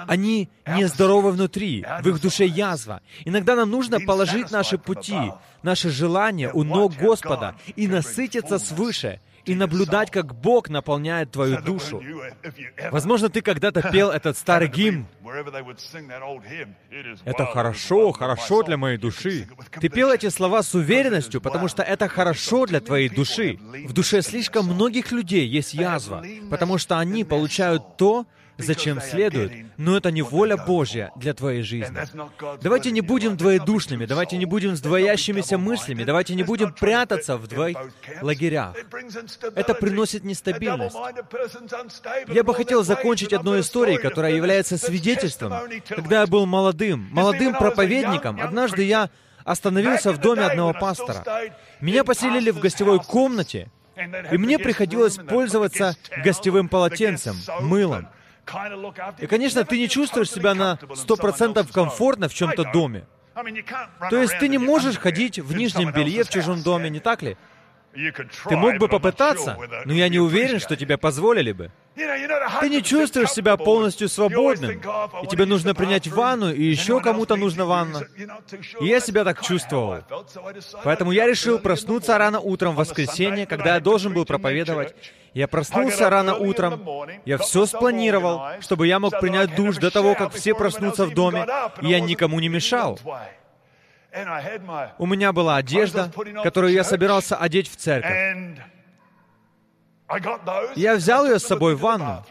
Они 0.08 0.49
нездоровы 0.67 1.32
внутри, 1.32 1.86
в 2.01 2.08
их 2.08 2.21
душе 2.21 2.45
язва. 2.45 3.01
Иногда 3.25 3.56
нам 3.56 3.69
нужно 3.69 3.99
положить 3.99 4.51
наши 4.51 4.77
пути, 4.77 5.32
наши 5.63 5.89
желания 5.89 6.51
у 6.51 6.63
ног 6.63 6.93
Господа 6.95 7.56
и 7.75 7.88
насытиться 7.88 8.60
свыше, 8.60 9.19
и 9.45 9.56
наблюдать, 9.56 10.12
как 10.12 10.36
Бог 10.36 10.69
наполняет 10.69 11.32
твою 11.32 11.62
душу. 11.62 12.01
Возможно, 12.91 13.30
ты 13.30 13.41
когда-то 13.41 13.82
пел 13.91 14.12
этот 14.12 14.38
старый 14.38 14.67
гимн. 14.67 15.08
Это 17.25 17.45
хорошо, 17.45 18.12
хорошо 18.12 18.63
для 18.63 18.77
моей 18.77 18.97
души. 18.97 19.47
Ты 19.80 19.89
пел 19.89 20.12
эти 20.12 20.30
слова 20.30 20.62
с 20.63 20.75
уверенностью, 20.75 21.41
потому 21.41 21.67
что 21.67 21.84
это 21.84 22.08
хорошо 22.08 22.65
для 22.65 22.80
твоей 22.80 23.10
души. 23.10 23.58
В 23.86 23.93
душе 23.93 24.21
слишком 24.21 24.65
многих 24.65 25.12
людей 25.12 25.47
есть 25.47 25.73
язва, 25.73 26.23
потому 26.49 26.77
что 26.77 26.99
они 26.99 27.23
получают 27.23 27.97
то, 27.97 28.25
зачем 28.63 29.02
следует, 29.02 29.52
но 29.78 29.97
это 29.97 30.12
не 30.12 30.21
воля 30.21 30.58
Божья 30.58 31.12
для 31.15 31.34
твоей 31.34 31.62
жизни. 31.62 31.97
Давайте 32.62 32.91
не 32.91 33.02
будем 33.02 33.38
двоедушными, 33.38 34.06
давайте 34.06 34.38
не 34.38 34.45
будем 34.45 34.76
с 34.76 34.82
двоящимися 34.82 35.58
мыслями, 35.58 36.04
давайте 36.04 36.36
не 36.36 36.43
будем 36.43 36.74
прятаться 36.74 37.38
в 37.38 37.47
двоих 37.47 37.78
лагерях. 38.21 38.76
Это 39.56 39.73
приносит 39.73 40.23
нестабильность. 40.23 40.96
Я 42.27 42.44
бы 42.44 42.54
хотел 42.54 42.83
закончить 42.83 43.33
одной 43.33 43.62
историей, 43.62 43.98
которая 43.98 44.33
является 44.33 44.77
свидетельством. 44.77 45.54
Когда 45.88 46.21
я 46.21 46.27
был 46.27 46.46
молодым, 46.46 47.08
молодым 47.12 47.54
проповедником, 47.54 48.40
однажды 48.42 48.83
я 48.83 49.10
остановился 49.44 50.12
в 50.12 50.19
доме 50.19 50.44
одного 50.44 50.73
пастора. 50.73 51.23
Меня 51.79 52.04
поселили 52.04 52.52
в 52.52 52.60
гостевой 52.60 53.00
комнате, 53.00 53.69
и 54.31 54.38
мне 54.38 54.58
приходилось 54.60 55.17
пользоваться 55.17 55.96
гостевым 56.23 56.69
полотенцем, 56.69 57.35
мылом. 57.62 58.08
И, 59.19 59.27
конечно, 59.27 59.63
ты 59.63 59.77
не 59.77 59.87
чувствуешь 59.87 60.31
себя 60.31 60.54
на 60.54 60.77
100% 60.81 61.71
комфортно 61.71 62.27
в 62.27 62.33
чем-то 62.33 62.71
доме. 62.71 63.06
То 64.10 64.17
есть 64.17 64.37
ты 64.39 64.47
не 64.47 64.58
можешь 64.58 64.97
ходить 64.97 65.39
в 65.39 65.56
нижнем 65.56 65.91
белье 65.91 66.23
в 66.23 66.29
чужом 66.29 66.63
доме, 66.63 66.89
не 66.89 66.99
так 66.99 67.21
ли? 67.21 67.37
Ты 68.48 68.58
мог 68.58 68.77
бы 68.77 68.87
попытаться, 68.87 69.58
но 69.85 69.94
я 69.94 70.10
не 70.10 70.19
уверен, 70.19 70.60
что 70.60 70.75
тебе 70.75 70.98
позволили 70.98 71.52
бы. 71.52 71.71
Ты 72.62 72.69
не 72.69 72.81
чувствуешь 72.81 73.31
себя 73.31 73.58
полностью 73.58 74.08
свободным, 74.08 74.81
и 75.23 75.27
тебе 75.27 75.46
нужно 75.46 75.75
принять 75.75 76.08
ванну, 76.08 76.52
и 76.54 76.63
еще 76.63 77.02
кому-то 77.02 77.35
нужна 77.35 77.65
ванна. 77.65 78.08
И 78.79 78.85
я 78.85 79.00
себя 79.00 79.23
так 79.25 79.42
чувствовал. 79.42 80.04
Поэтому 80.83 81.12
я 81.12 81.27
решил 81.27 81.60
проснуться 81.60 82.17
рано 82.17 82.39
утром 82.39 82.75
в 82.75 82.77
воскресенье, 82.77 83.46
когда 83.46 83.75
я 83.75 83.79
должен 83.81 84.13
был 84.13 84.25
проповедовать. 84.25 84.96
Я 85.33 85.48
проснулся 85.48 86.10
рано 86.10 86.35
утром, 86.35 86.81
я 87.25 87.37
все 87.37 87.65
спланировал, 87.65 88.42
чтобы 88.60 88.87
я 88.87 89.00
мог 89.00 89.19
принять 89.19 89.56
душ 89.56 89.77
до 89.77 89.89
того, 89.92 90.15
как 90.15 90.33
все 90.33 90.54
проснутся 90.54 91.06
в 91.06 91.13
доме, 91.13 91.46
и 91.81 91.87
я 91.87 92.00
никому 92.00 92.39
не 92.39 92.50
мешал. 92.50 93.00
У 94.97 95.05
меня 95.05 95.31
была 95.31 95.55
одежда, 95.57 96.12
которую 96.43 96.73
я 96.73 96.83
собирался 96.83 97.37
одеть 97.37 97.69
в 97.69 97.75
церковь. 97.77 98.57
Я 100.75 100.95
взял 100.95 101.25
ее 101.25 101.39
с 101.39 101.45
собой 101.45 101.75
в 101.75 101.79
ванну, 101.79 102.25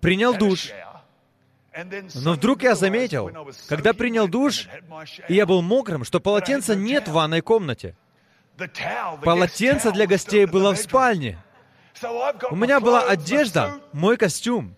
принял 0.00 0.34
душ. 0.34 0.70
Но 2.14 2.32
вдруг 2.32 2.62
я 2.62 2.74
заметил, 2.74 3.30
когда 3.68 3.92
принял 3.92 4.28
душ, 4.28 4.68
и 5.28 5.34
я 5.34 5.44
был 5.46 5.62
мокрым, 5.62 6.04
что 6.04 6.20
полотенца 6.20 6.74
нет 6.74 7.08
в 7.08 7.12
ванной 7.12 7.42
комнате. 7.42 7.96
Полотенце 9.22 9.92
для 9.92 10.06
гостей 10.06 10.46
было 10.46 10.72
в 10.72 10.78
спальне. 10.78 11.38
У 12.50 12.56
меня 12.56 12.80
была 12.80 13.02
одежда, 13.02 13.80
мой 13.92 14.16
костюм. 14.16 14.74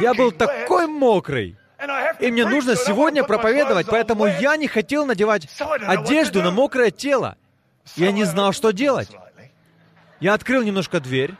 Я 0.00 0.14
был 0.14 0.32
такой 0.32 0.86
мокрый. 0.86 1.56
И 2.20 2.30
мне 2.30 2.46
нужно 2.46 2.76
сегодня 2.76 3.24
проповедовать, 3.24 3.86
поэтому 3.88 4.26
я 4.26 4.56
не 4.56 4.68
хотел 4.68 5.06
надевать 5.06 5.48
одежду 5.86 6.42
на 6.42 6.50
мокрое 6.50 6.90
тело. 6.90 7.36
Я 7.96 8.12
не 8.12 8.24
знал, 8.24 8.52
что 8.52 8.70
делать. 8.70 9.10
Я 10.20 10.34
открыл 10.34 10.62
немножко 10.62 11.00
дверь, 11.00 11.34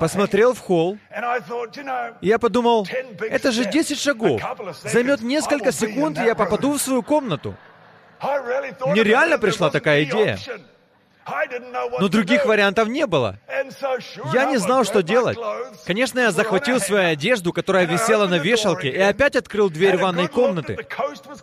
посмотрел 0.00 0.54
в 0.54 0.58
холл, 0.60 0.96
и 2.20 2.26
я 2.26 2.38
подумал, 2.38 2.86
это 3.20 3.52
же 3.52 3.66
10 3.66 3.98
шагов. 4.00 4.40
Займет 4.82 5.20
несколько 5.20 5.70
секунд, 5.70 6.18
и 6.18 6.24
я 6.24 6.34
попаду 6.34 6.72
в 6.72 6.80
свою 6.80 7.02
комнату. 7.02 7.54
Мне 8.86 9.02
реально 9.02 9.38
пришла 9.38 9.70
такая 9.70 10.04
идея. 10.04 10.38
Но 12.00 12.08
других 12.08 12.44
вариантов 12.44 12.88
не 12.88 13.06
было. 13.06 13.38
Я 14.32 14.46
не 14.46 14.56
знал, 14.58 14.84
что 14.84 15.02
делать. 15.02 15.38
Конечно, 15.86 16.20
я 16.20 16.30
захватил 16.30 16.80
свою 16.80 17.08
одежду, 17.08 17.52
которая 17.52 17.86
висела 17.86 18.26
на 18.26 18.38
вешалке, 18.38 18.88
и 18.88 19.00
опять 19.00 19.36
открыл 19.36 19.70
дверь 19.70 19.96
ванной 19.96 20.28
комнаты. 20.28 20.78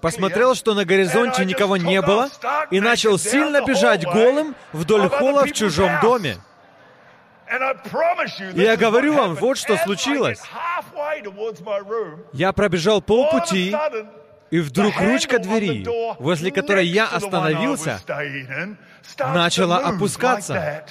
Посмотрел, 0.02 0.56
что 0.56 0.74
на 0.74 0.86
горизонте 0.86 1.46
никого 1.46 1.78
не 1.78 2.02
было, 2.02 2.30
и 2.72 2.80
начал 2.80 3.18
сильно 3.18 3.66
бежать 3.66 4.04
голым 4.06 4.56
вдоль 4.74 5.10
холла 5.10 5.46
в 5.46 5.52
чужом 5.52 5.92
доме. 6.02 6.38
И 8.56 8.62
я 8.62 8.76
говорю 8.76 9.14
вам, 9.14 9.36
вот 9.36 9.58
что 9.58 9.78
случилось. 9.78 10.42
Я 12.34 12.54
пробежал 12.54 13.02
полпути, 13.02 13.76
и 14.52 14.60
вдруг 14.60 15.00
ручка 15.00 15.40
двери, 15.40 15.86
возле 16.22 16.52
которой 16.52 16.88
я 16.88 17.08
остановился, 17.08 18.00
начала 19.20 19.80
опускаться. 19.80 20.86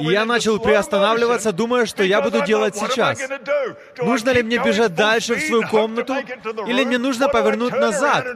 И 0.00 0.04
я 0.04 0.24
начал 0.24 0.58
приостанавливаться, 0.58 1.52
думая, 1.52 1.86
что 1.86 2.02
я 2.02 2.20
буду 2.20 2.44
делать 2.44 2.76
сейчас. 2.76 3.18
Нужно 3.98 4.30
ли 4.30 4.42
мне 4.42 4.58
бежать 4.58 4.94
дальше 4.94 5.36
в 5.36 5.40
свою 5.40 5.66
комнату, 5.68 6.14
или 6.66 6.84
мне 6.84 6.98
нужно 6.98 7.28
повернуть 7.28 7.72
назад 7.72 8.26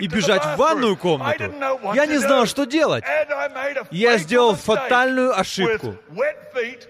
и 0.00 0.06
бежать 0.08 0.44
в 0.44 0.56
ванную 0.56 0.96
комнату? 0.96 1.52
Я 1.94 2.06
не 2.06 2.18
знал, 2.18 2.46
что 2.46 2.64
делать. 2.64 3.04
Я 3.90 4.18
сделал 4.18 4.54
фатальную 4.54 5.38
ошибку. 5.38 5.96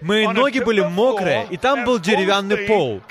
Мои 0.01 0.27
ноги 0.27 0.59
были 0.59 0.81
мокрые, 0.81 1.47
и 1.49 1.57
там 1.57 1.85
был 1.85 1.99
деревянный 1.99 2.57
пол. 2.57 3.01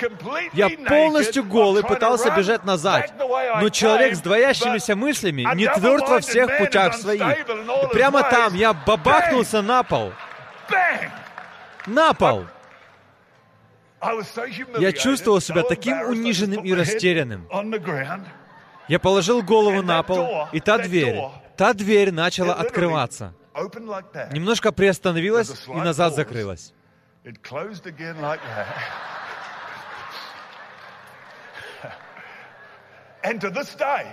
Я 0.53 0.69
полностью 0.69 1.43
голый 1.43 1.83
пытался 1.83 2.31
бежать 2.31 2.65
назад, 2.65 3.13
но 3.61 3.69
человек 3.69 4.15
с 4.15 4.19
двоящимися 4.19 4.95
мыслями 4.95 5.47
не 5.55 5.67
тверд 5.67 6.07
во 6.09 6.19
всех 6.19 6.57
путях 6.57 6.95
своих. 6.95 7.39
И 7.39 7.93
прямо 7.93 8.23
там 8.23 8.53
я 8.55 8.73
бабахнулся 8.73 9.61
на 9.61 9.83
пол. 9.83 10.11
На 11.87 12.13
пол! 12.13 12.45
Я 14.79 14.91
чувствовал 14.91 15.41
себя 15.41 15.63
таким 15.63 16.01
униженным 16.01 16.63
и 16.63 16.73
растерянным. 16.73 17.47
Я 18.87 18.99
положил 18.99 19.41
голову 19.41 19.81
на 19.81 20.03
пол, 20.03 20.47
и 20.51 20.59
та 20.59 20.77
дверь, 20.77 21.19
та 21.57 21.73
дверь 21.73 22.11
начала 22.11 22.53
открываться. 22.53 23.33
Немножко 24.31 24.71
приостановилась 24.71 25.67
и 25.67 25.73
назад 25.73 26.13
закрылась. 26.13 26.73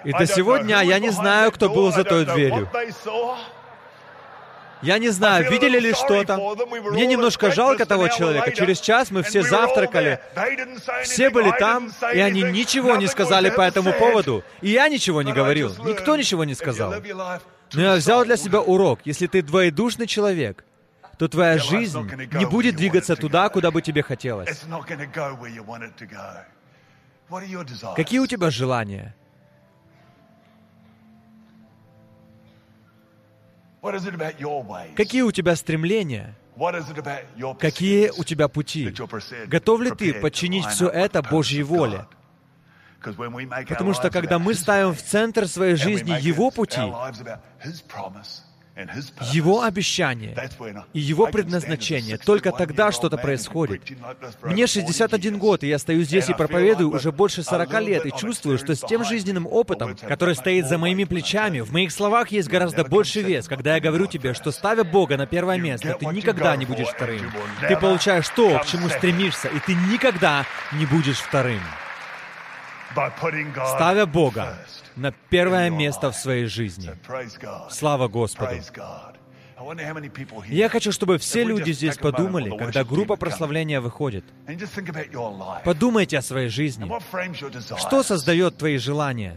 И 0.05 0.13
до 0.13 0.27
сегодня 0.27 0.81
я 0.83 0.99
не 0.99 1.11
знаю, 1.11 1.53
кто 1.53 1.69
был 1.69 1.93
за 1.93 2.05
той 2.05 2.25
дверью. 2.25 2.69
Я 4.83 4.99
не 4.99 5.11
знаю, 5.11 5.51
видели 5.51 5.79
ли 5.79 5.95
что-то. 5.95 6.37
Мне 6.91 7.07
немножко 7.07 7.51
жалко 7.51 7.87
того 7.87 8.09
человека. 8.09 8.53
Через 8.53 8.81
час 8.81 9.11
мы 9.11 9.23
все 9.23 9.43
завтракали. 9.43 10.21
Все 11.05 11.31
были 11.31 11.53
там, 11.59 11.93
и 12.15 12.19
они 12.19 12.43
ничего 12.43 12.97
не 12.97 13.07
сказали 13.07 13.51
по 13.51 13.63
этому 13.63 13.93
поводу. 13.93 14.45
И 14.61 14.71
я 14.71 14.89
ничего 14.89 15.23
не 15.23 15.33
говорил. 15.33 15.75
Никто 15.85 16.17
ничего 16.17 16.45
не 16.45 16.55
сказал. 16.55 16.95
Но 17.75 17.81
я 17.81 17.95
взял 17.95 18.25
для 18.25 18.37
себя 18.37 18.61
урок. 18.61 19.01
Если 19.05 19.27
ты 19.27 19.43
двоедушный 19.43 20.07
человек, 20.07 20.65
то 21.19 21.29
твоя 21.29 21.59
жизнь 21.59 22.11
не 22.33 22.45
будет 22.45 22.77
двигаться 22.77 23.17
туда, 23.17 23.49
куда 23.49 23.71
бы 23.71 23.81
тебе 23.81 24.03
хотелось. 24.03 24.63
Какие 27.97 28.19
у 28.19 28.27
тебя 28.27 28.51
желания? 28.51 29.15
Какие 34.97 35.23
у 35.23 35.33
тебя 35.33 35.57
стремления? 35.57 36.37
Какие 37.59 38.11
у 38.11 38.25
тебя 38.25 38.49
пути? 38.49 38.95
Готов 39.47 39.81
ли 39.81 39.91
ты 39.91 40.15
подчинить 40.15 40.67
все 40.67 40.89
это 40.89 41.23
Божьей 41.23 41.63
воле? 41.63 42.07
Потому 43.69 43.95
что 43.95 44.11
когда 44.11 44.39
мы 44.39 44.55
ставим 44.55 44.95
в 44.95 45.03
центр 45.03 45.49
своей 45.49 45.75
жизни 45.75 46.11
Его 46.21 46.51
пути, 46.51 46.81
его 49.33 49.63
обещание 49.63 50.35
и 50.93 51.01
Его 51.01 51.27
предназначение. 51.27 52.17
Только 52.17 52.53
тогда 52.53 52.91
что-то 52.91 53.19
происходит. 53.19 53.83
Мне 54.43 54.67
61 54.67 55.39
год, 55.39 55.63
и 55.63 55.69
я 55.69 55.79
стою 55.79 56.03
здесь 56.05 56.31
и 56.31 56.35
проповедую 56.35 56.91
уже 56.91 57.13
больше 57.13 57.43
40 57.43 57.81
лет, 57.83 58.07
и 58.07 58.13
чувствую, 58.17 58.59
что 58.59 58.75
с 58.75 58.81
тем 58.81 59.05
жизненным 59.05 59.47
опытом, 59.47 59.97
который 59.97 60.35
стоит 60.35 60.67
за 60.67 60.79
моими 60.79 61.05
плечами, 61.05 61.61
в 61.61 61.73
моих 61.73 61.93
словах 61.93 62.33
есть 62.33 62.49
гораздо 62.49 62.85
больше 62.85 63.21
вес, 63.21 63.47
когда 63.47 63.75
я 63.75 63.81
говорю 63.81 64.07
тебе, 64.07 64.33
что 64.33 64.51
ставя 64.51 64.85
Бога 64.85 65.17
на 65.17 65.27
первое 65.27 65.59
место, 65.59 65.95
ты 65.99 66.07
никогда 66.07 66.57
не 66.57 66.65
будешь 66.65 66.89
вторым. 66.89 67.31
Ты 67.69 67.77
получаешь 67.77 68.29
то, 68.31 68.59
к 68.61 68.67
чему 68.67 68.89
стремишься, 68.89 69.49
и 69.49 69.59
ты 69.61 69.75
никогда 69.75 70.47
не 70.73 70.87
будешь 70.87 71.19
вторым. 71.19 71.61
Ставя 72.95 74.07
Бога 74.07 74.59
на 74.97 75.13
первое 75.31 75.71
место 75.71 76.11
в 76.11 76.17
своей 76.17 76.47
жизни. 76.47 76.91
Слава 77.71 78.09
Господу! 78.09 78.55
Я 80.49 80.69
хочу, 80.69 80.93
чтобы 80.93 81.19
все 81.19 81.45
люди 81.45 81.73
здесь 81.73 81.97
подумали, 81.97 82.57
когда 82.57 82.85
группа 82.85 83.17
прославления 83.17 83.81
выходит. 83.81 84.25
Подумайте 85.65 86.19
о 86.19 86.23
своей 86.23 86.49
жизни. 86.49 86.91
Что 87.79 88.03
создает 88.03 88.57
твои 88.57 88.77
желания? 88.79 89.37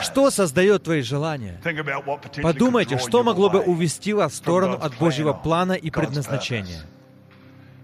Что 0.00 0.30
создает 0.30 0.84
твои 0.84 1.02
желания? 1.02 1.60
Подумайте, 2.42 2.98
что 2.98 3.22
могло 3.22 3.50
бы 3.50 3.60
увести 3.60 4.12
вас 4.12 4.32
в 4.32 4.36
сторону 4.36 4.78
от 4.80 4.96
Божьего 4.96 5.32
плана 5.32 5.72
и 5.72 5.90
предназначения. 5.90 6.80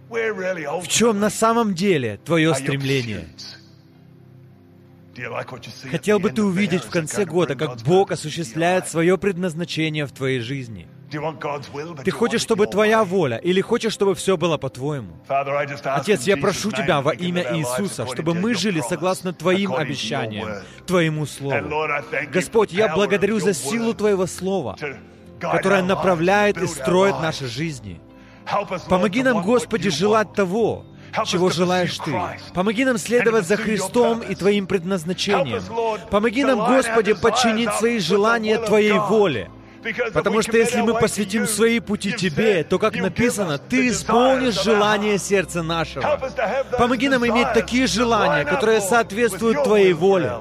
В 0.09 0.88
чем 0.88 1.20
на 1.20 1.30
самом 1.30 1.74
деле 1.74 2.18
твое 2.24 2.55
стремление? 2.55 3.28
Хотел 5.90 6.18
бы 6.18 6.30
ты 6.30 6.42
увидеть 6.42 6.84
в 6.84 6.90
конце 6.90 7.24
года, 7.24 7.54
как 7.54 7.78
Бог 7.82 8.12
осуществляет 8.12 8.88
свое 8.88 9.18
предназначение 9.18 10.06
в 10.06 10.12
твоей 10.12 10.40
жизни? 10.40 10.88
Ты 12.04 12.10
хочешь, 12.12 12.40
чтобы 12.40 12.66
твоя 12.66 13.04
воля, 13.04 13.36
или 13.36 13.60
хочешь, 13.60 13.92
чтобы 13.92 14.14
все 14.14 14.36
было 14.36 14.58
по-твоему? 14.58 15.16
Отец, 15.28 16.22
я 16.22 16.36
прошу 16.36 16.70
Тебя 16.70 17.00
во 17.00 17.12
имя 17.12 17.56
Иисуса, 17.56 18.06
чтобы 18.06 18.34
мы 18.34 18.54
жили 18.54 18.80
согласно 18.80 19.32
Твоим 19.32 19.74
обещаниям, 19.74 20.48
Твоему 20.86 21.26
Слову. 21.26 21.68
Господь, 22.32 22.72
я 22.72 22.94
благодарю 22.94 23.40
за 23.40 23.54
силу 23.54 23.92
Твоего 23.94 24.26
Слова, 24.26 24.76
которое 25.40 25.82
направляет 25.82 26.58
и 26.58 26.66
строит 26.66 27.20
наши 27.20 27.46
жизни. 27.46 28.00
Помоги 28.88 29.22
нам, 29.22 29.42
Господи, 29.42 29.90
желать 29.90 30.32
того, 30.32 30.84
чего 31.26 31.50
желаешь 31.50 31.98
Ты. 31.98 32.14
Помоги 32.54 32.84
нам 32.84 32.98
следовать 32.98 33.46
за 33.46 33.56
Христом 33.56 34.20
и 34.20 34.34
Твоим 34.34 34.66
предназначением. 34.66 35.62
Помоги 36.11 36.44
нам, 36.44 36.58
Господи, 36.58 37.14
подчинить 37.14 37.72
свои 37.74 37.98
желания 37.98 38.58
Твоей 38.58 38.98
воле. 38.98 39.50
Потому 40.12 40.42
что 40.42 40.56
если 40.56 40.82
мы 40.82 40.98
посвятим 40.98 41.46
свои 41.46 41.80
пути 41.80 42.12
Тебе, 42.12 42.64
то, 42.64 42.78
как 42.78 42.94
написано, 42.96 43.58
Ты 43.58 43.88
исполнишь 43.88 44.62
желание 44.62 45.18
сердца 45.18 45.62
нашего. 45.62 46.20
Помоги 46.78 47.08
нам 47.08 47.26
иметь 47.26 47.52
такие 47.54 47.86
желания, 47.86 48.44
которые 48.44 48.80
соответствуют 48.80 49.64
Твоей 49.64 49.92
воле. 49.92 50.34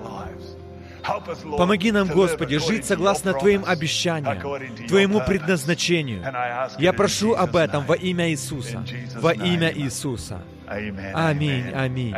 Помоги 1.57 1.91
нам, 1.91 2.07
Господи, 2.07 2.57
жить 2.57 2.86
согласно 2.86 3.34
Твоим 3.34 3.63
обещаниям, 3.65 4.88
Твоему 4.88 5.22
предназначению. 5.26 6.24
Я 6.78 6.93
прошу 6.93 7.34
об 7.34 7.55
этом 7.55 7.86
во 7.86 7.95
имя 7.95 8.30
Иисуса. 8.30 8.84
Во 9.15 9.34
имя 9.34 9.72
Иисуса. 9.74 10.41
Amen. 10.70 11.15
mean 11.34 11.74
i 11.74 11.88
mean 11.89 12.13